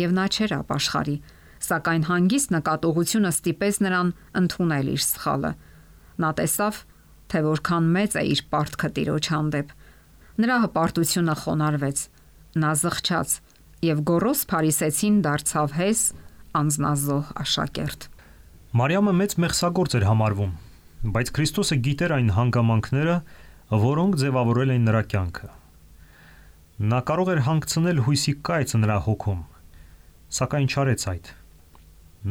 եւ 0.04 0.14
նա 0.18 0.26
չէր 0.34 0.54
ապաշխարի, 0.58 1.16
սակայն 1.64 2.04
հանգիստ 2.10 2.54
նկատողությունը 2.54 3.32
ստիպեց 3.34 3.80
նրան 3.88 4.10
ընդունել 4.42 4.90
իր 4.94 5.04
սխալը։ 5.08 5.52
Նա 6.24 6.32
տեսավ, 6.40 6.80
թե 7.34 7.40
որքան 7.48 7.86
մեծ 7.94 8.18
է 8.20 8.24
իր 8.34 8.42
պարտքը 8.54 8.90
տիրոջ 8.98 9.30
հանդեպ։ 9.34 9.74
Նրա 10.44 10.58
հպարտությունը 10.64 11.36
խոնարհվեց։ 11.44 12.00
Նա 12.54 12.72
զղջաց 12.78 13.32
եւ 13.82 14.02
գորոս 14.06 14.42
Փարիսեցին 14.52 15.16
դարձավ 15.26 15.72
հես 15.74 16.02
անznազող 16.60 17.32
աշակերտ։ 17.44 18.06
Մարիամը 18.78 19.14
մեծ 19.20 19.34
մեղսագործ 19.44 19.96
էր 19.98 20.06
համարվում, 20.10 20.52
բայց 21.16 21.32
Քրիստոսը 21.38 21.78
գիտեր 21.88 22.14
այն 22.18 22.30
հանգամանքները, 22.38 23.16
որոնք 23.84 24.20
ձևավորել 24.22 24.74
էին 24.74 24.86
նրա 24.90 25.02
կյանքը։ 25.14 25.50
Նա 26.94 27.00
կարող 27.10 27.32
էր 27.34 27.42
հանգցնել 27.48 28.04
հույսի 28.06 28.34
կայծը 28.50 28.82
նրա 28.84 29.00
հոգում, 29.08 29.42
սակայն 30.38 30.70
չարեց 30.74 31.08
այդ։ 31.14 31.34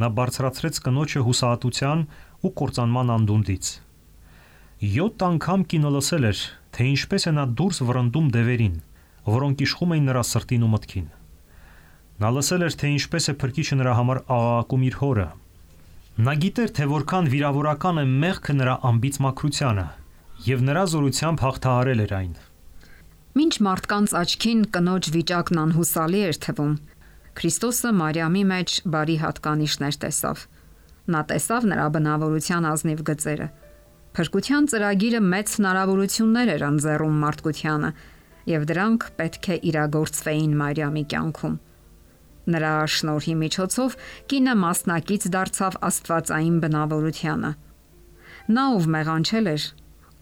Նա 0.02 0.08
բարձրացրեց 0.22 0.80
կնոջը 0.86 1.24
հուսահատության 1.26 2.06
ու 2.46 2.52
կործանման 2.62 3.12
անդունդից։ 3.18 3.74
7 4.82 5.26
անգամ 5.32 5.66
կինը 5.72 5.92
լսել 5.98 6.30
էր, 6.30 6.46
թե 6.74 6.88
ինչպես 6.94 7.26
է 7.30 7.32
նա 7.38 7.44
դուրս 7.58 7.78
վրընդում 7.90 8.30
դևերին, 8.34 8.76
որոնք 9.28 9.64
իշխում 9.66 9.94
էին 9.96 10.08
նրա 10.10 10.22
սրտին 10.32 10.66
ու 10.66 10.70
մտքին։ 10.72 11.08
Նա 12.22 12.28
լսել 12.36 12.62
էր, 12.66 12.76
թե 12.82 12.92
ինչպես 12.96 13.28
է 13.32 13.34
փրկիչը 13.42 13.76
նրա 13.82 13.92
համար 13.98 14.18
աղաղակում 14.36 14.86
իր 14.88 14.96
հորը։ 15.02 15.26
Նա 16.22 16.32
գիտեր, 16.42 16.70
թե 16.76 16.86
որքան 16.92 17.28
վիրավորական 17.32 18.00
է 18.02 18.06
մեղքը 18.22 18.54
նրա 18.62 18.74
ամբից 18.92 19.16
մաքրությանը, 19.26 19.86
եւ 20.46 20.64
նրա 20.68 20.82
զորությամբ 20.92 21.44
հաղթահարել 21.46 22.02
էր 22.02 22.14
այն։ 22.18 22.32
Մինչ 23.32 23.54
մարդկանց 23.64 24.14
աչքին 24.22 24.60
կնոջ 24.76 25.08
վիճակն 25.16 25.60
անհուսալի 25.62 26.20
էր 26.28 26.38
թվում, 26.46 26.74
Քրիստոսը 27.32 27.90
Մարիամի 27.96 28.42
մեջ 28.50 28.72
բարի 28.92 29.14
հատկանիշներ 29.22 29.96
տեսավ։ 30.02 30.40
Նա 31.12 31.20
տեսավ 31.30 31.68
նրա 31.70 31.86
բնավորության 31.94 32.66
ազնիվ 32.72 33.00
գծերը։ 33.08 33.46
Փրկության 34.12 34.66
ծրագիրը 34.72 35.20
մեծ 35.32 35.54
հնարավորություններ 35.56 36.52
էր 36.52 36.64
ընձեռում 36.68 37.16
մարդկությանը, 37.22 37.90
եւ 38.50 38.64
դրանք 38.70 39.06
պետք 39.18 39.48
է 39.54 39.56
իրագործվեին 39.72 40.56
Մարիամի 40.62 41.04
կյանքում։ 41.12 41.54
Նրա 42.52 42.72
շնորհի 42.92 43.34
միջոցով 43.42 43.96
կինը 44.32 44.54
մասնակից 44.62 45.26
դարձավ 45.36 45.76
Աստվածային 45.88 46.56
բնավորությանը։ 46.64 47.52
Նա 48.56 48.64
ով 48.76 48.88
մեղանչել 48.96 49.50
էր, 49.52 49.66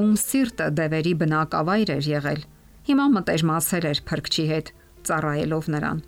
ում 0.05 0.13
սիրտը 0.21 0.67
դևերի 0.81 1.15
բնակավայր 1.23 1.93
էր 1.97 2.09
եղել, 2.11 2.43
հիմա 2.91 3.07
մտերմացել 3.17 3.87
էր 3.91 4.03
Փրկչի 4.11 4.45
հետ, 4.51 4.73
ծառայելով 5.09 5.71
նրան։ 5.75 6.03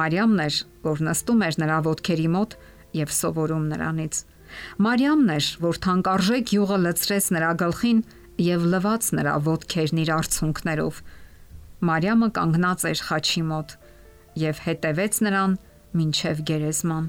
Մարիամն 0.00 0.42
էր, 0.46 0.56
որ 0.86 1.00
նստում 1.06 1.40
էր 1.46 1.56
նրա 1.62 1.78
ոտքերի 1.86 2.28
մոտ 2.34 2.56
եւ 3.00 3.14
սովորում 3.20 3.64
նրանից։ 3.70 4.20
Մարիամն 4.86 5.32
էր, 5.36 5.46
որ 5.62 5.80
թանկարժեք 5.86 6.52
յուղը 6.54 6.78
լցրեց 6.84 7.26
նրա 7.36 7.50
գլխին 7.62 8.00
եւ 8.50 8.66
լվաց 8.74 9.10
նրա 9.18 9.34
ոտքերն 9.46 10.00
իր 10.04 10.12
արցունքներով։ 10.16 11.00
Մարիամը 11.80 12.28
կանգնած 12.36 12.82
էր 12.90 13.00
խաչի 13.08 13.42
մոտ 13.50 13.72
եւ 14.40 14.58
հետևեց 14.66 15.20
նրան 15.26 15.56
մինչև 15.96 16.42
գերեզման։ 16.50 17.06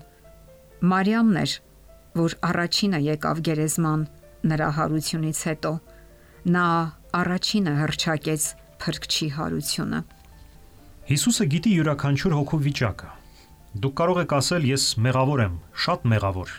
Մարիամն 0.91 1.39
էր, 1.41 1.55
որ 2.21 2.35
առաջինը 2.51 3.01
եկավ 3.07 3.41
գերեզման 3.47 4.05
նրա 4.51 4.69
հարությունից 4.77 5.41
հետո։ 5.51 5.73
Նա 6.55 6.65
առաջինը 7.21 7.73
հրճակեց 7.81 8.47
փրկչի 8.81 9.27
հարությունը։ 9.35 9.99
Հիսուսը 11.11 11.45
գիտի 11.51 11.75
յուրաքանչյուր 11.75 12.35
հոգու 12.39 12.61
վիճակը։ 12.71 13.11
Դուք 13.83 13.95
կարող 14.01 14.17
եք 14.23 14.33
ասել 14.39 14.65
ես 14.71 14.87
մեղավոր 15.03 15.43
եմ, 15.45 15.53
շատ 15.83 16.09
մեղավոր։ 16.15 16.57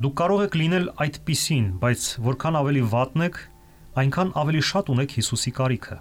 Դուք 0.00 0.14
կարող 0.20 0.44
եք 0.50 0.54
լինել 0.60 0.86
այդպիսին, 1.06 1.66
բայց 1.80 2.04
որքան 2.26 2.60
ավելի 2.60 2.84
վատն 2.90 3.26
եք, 3.30 3.42
այնքան 4.00 4.30
ավելի 4.42 4.62
շատ 4.70 4.94
ունեք 4.94 5.16
Հիսուսի 5.20 5.52
կարիքը։ 5.60 5.96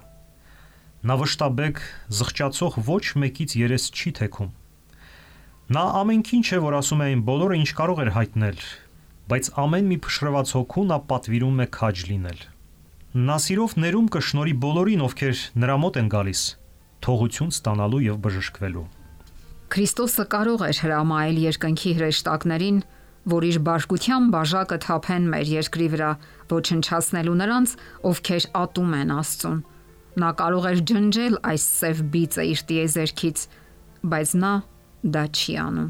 Նա 0.99 1.15
վշտաբեկ, 1.15 1.77
զղջացող 2.11 2.73
ոչ 2.83 3.03
մեկից 3.23 3.53
երես 3.55 3.83
չի 3.95 4.11
թեքում։ 4.19 4.49
Նա 5.71 5.83
ամենքին 5.99 6.41
չէ, 6.43 6.57
որ 6.65 6.75
ասում 6.79 7.03
է 7.05 7.07
այն 7.07 7.21
բոլորը, 7.29 7.59
ինչ 7.61 7.69
կարող 7.79 8.01
էր 8.03 8.11
հայտնել, 8.17 8.59
բայց 9.31 9.49
ամեն 9.63 9.87
մի 9.93 9.97
փշրված 10.03 10.51
հոգու 10.57 10.83
նա 10.89 10.97
պատվիրում 11.11 11.63
է 11.63 11.67
քաջ 11.79 12.03
լինել։ 12.09 12.43
Նա 13.29 13.37
սիրով 13.45 13.77
ներում 13.79 14.11
կշնորի 14.17 14.55
բոլորին, 14.65 15.05
ովքեր 15.07 15.43
նրա 15.63 15.75
մոտ 15.85 16.01
են 16.03 16.11
գալիս, 16.19 16.41
թողություն 17.05 17.55
ստանալու 17.55 18.03
եւ 18.09 18.19
բժշկվելու։ 18.27 18.85
Քրիստոսը 19.69 20.25
կարող 20.35 20.67
էր 20.67 20.77
հրամայել 20.83 21.41
երկնքի 21.47 21.91
հրեշտակներին, 21.99 22.77
որ 23.29 23.45
իր 23.49 23.57
բաշխության 23.69 24.29
բաժակը 24.35 24.77
թափեն 24.83 25.25
մեր 25.31 25.51
երկրի 25.55 25.87
վրա, 25.95 26.11
ոչնչացնելու 26.49 27.39
նրանց, 27.39 27.75
ովքեր 28.09 28.47
ատում 28.67 28.95
են 28.99 29.13
Աստծուն։ 29.19 29.59
Նա 30.17 30.29
կարող 30.39 30.67
էր 30.71 30.79
ջնջել 30.89 31.35
այս 31.51 31.65
սև 31.79 32.03
բիծը 32.13 32.45
իր 32.49 32.61
տիեզերքից, 32.69 33.43
բայց 34.09 34.29
նա 34.41 34.53
դա 35.15 35.23
չի 35.29 35.53
անում։ 35.63 35.89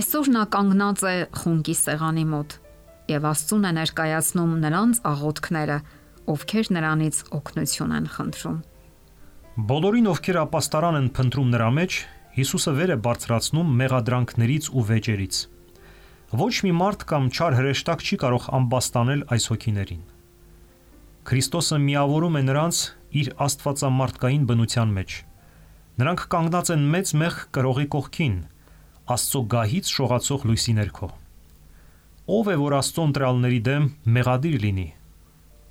Այսօր 0.00 0.30
նա 0.36 0.42
կանգնած 0.54 1.00
է 1.10 1.14
խունկի 1.40 1.76
սեղանի 1.80 2.24
մոտ 2.30 2.56
եւ 3.10 3.24
Աստծուն 3.30 3.66
է 3.66 3.72
ներկայացնում 3.80 4.52
նրանց 4.64 5.00
աղոթքները, 5.10 5.78
ովքեր 6.30 6.66
նրանից 6.76 7.16
օգնություն 7.40 7.94
են 7.96 8.06
խնդրում։ 8.14 8.58
Բոլորին, 9.70 10.10
ովքեր 10.14 10.38
ապաստարան 10.44 10.98
են 11.00 11.08
փնտրում 11.16 11.48
նրա 11.56 11.70
մեջ, 11.80 11.96
Հիսուսը 12.30 12.72
վեր 12.78 12.90
է 12.94 12.96
բարձրացնում 13.04 13.70
մեղադրանքներից 13.80 14.66
ու 14.70 14.84
վեճերից։ 14.90 15.38
Ոչ 16.40 16.52
մի 16.62 16.70
մարդ 16.78 17.00
կամ 17.10 17.24
չար 17.34 17.56
հրեշտակ 17.58 18.04
չի 18.06 18.18
կարող 18.22 18.44
ամբաստանել 18.60 19.24
այս 19.34 19.46
հոգիներին։ 19.50 20.04
Քրիստոսը 21.28 21.76
միավորում 21.84 22.38
է 22.38 22.42
նրանց 22.46 22.78
իր 23.20 23.28
աստվածամարտկային 23.44 24.44
բնության 24.48 24.94
մեջ։ 24.96 25.16
Նրանք 26.00 26.22
կանգնած 26.32 26.70
են 26.74 26.86
մեծ 26.94 27.10
մեղ 27.20 27.34
կրողի 27.56 27.86
կողքին, 27.92 28.36
Աստծո 29.10 29.40
գահից 29.52 29.90
շողացող 29.90 30.46
լույսի 30.48 30.74
ներքո։ 30.78 31.08
Ով 32.30 32.48
է 32.52 32.56
որ 32.60 32.76
Աստծո 32.78 33.04
ընտրալների 33.10 33.60
դեմ 33.66 33.88
մեղադիր 34.16 34.56
լինի։ 34.64 34.86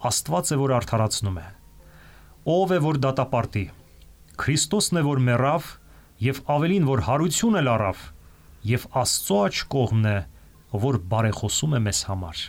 Աստված 0.10 0.52
է 0.54 0.60
որ 0.60 0.74
արդարացնում 0.80 1.40
է։ 1.40 1.48
Ով 2.60 2.76
է 2.76 2.80
որ 2.84 3.02
դատապարտի։ 3.08 3.66
Քրիստոսն 4.44 5.02
է 5.02 5.06
որ 5.08 5.24
մեռավ 5.30 5.74
եւ 6.30 6.44
ավելին 6.60 6.88
որ 6.92 7.06
հարություն 7.08 7.60
էլ 7.64 7.74
առավ 7.74 8.06
եւ 8.76 8.88
Աստծո 9.02 9.42
աչ 9.48 9.56
կողմն 9.74 10.10
է, 10.14 10.18
որ 10.86 11.02
բարեխոսում 11.16 11.78
է 11.80 11.84
մեզ 11.90 12.06
համար։ 12.12 12.48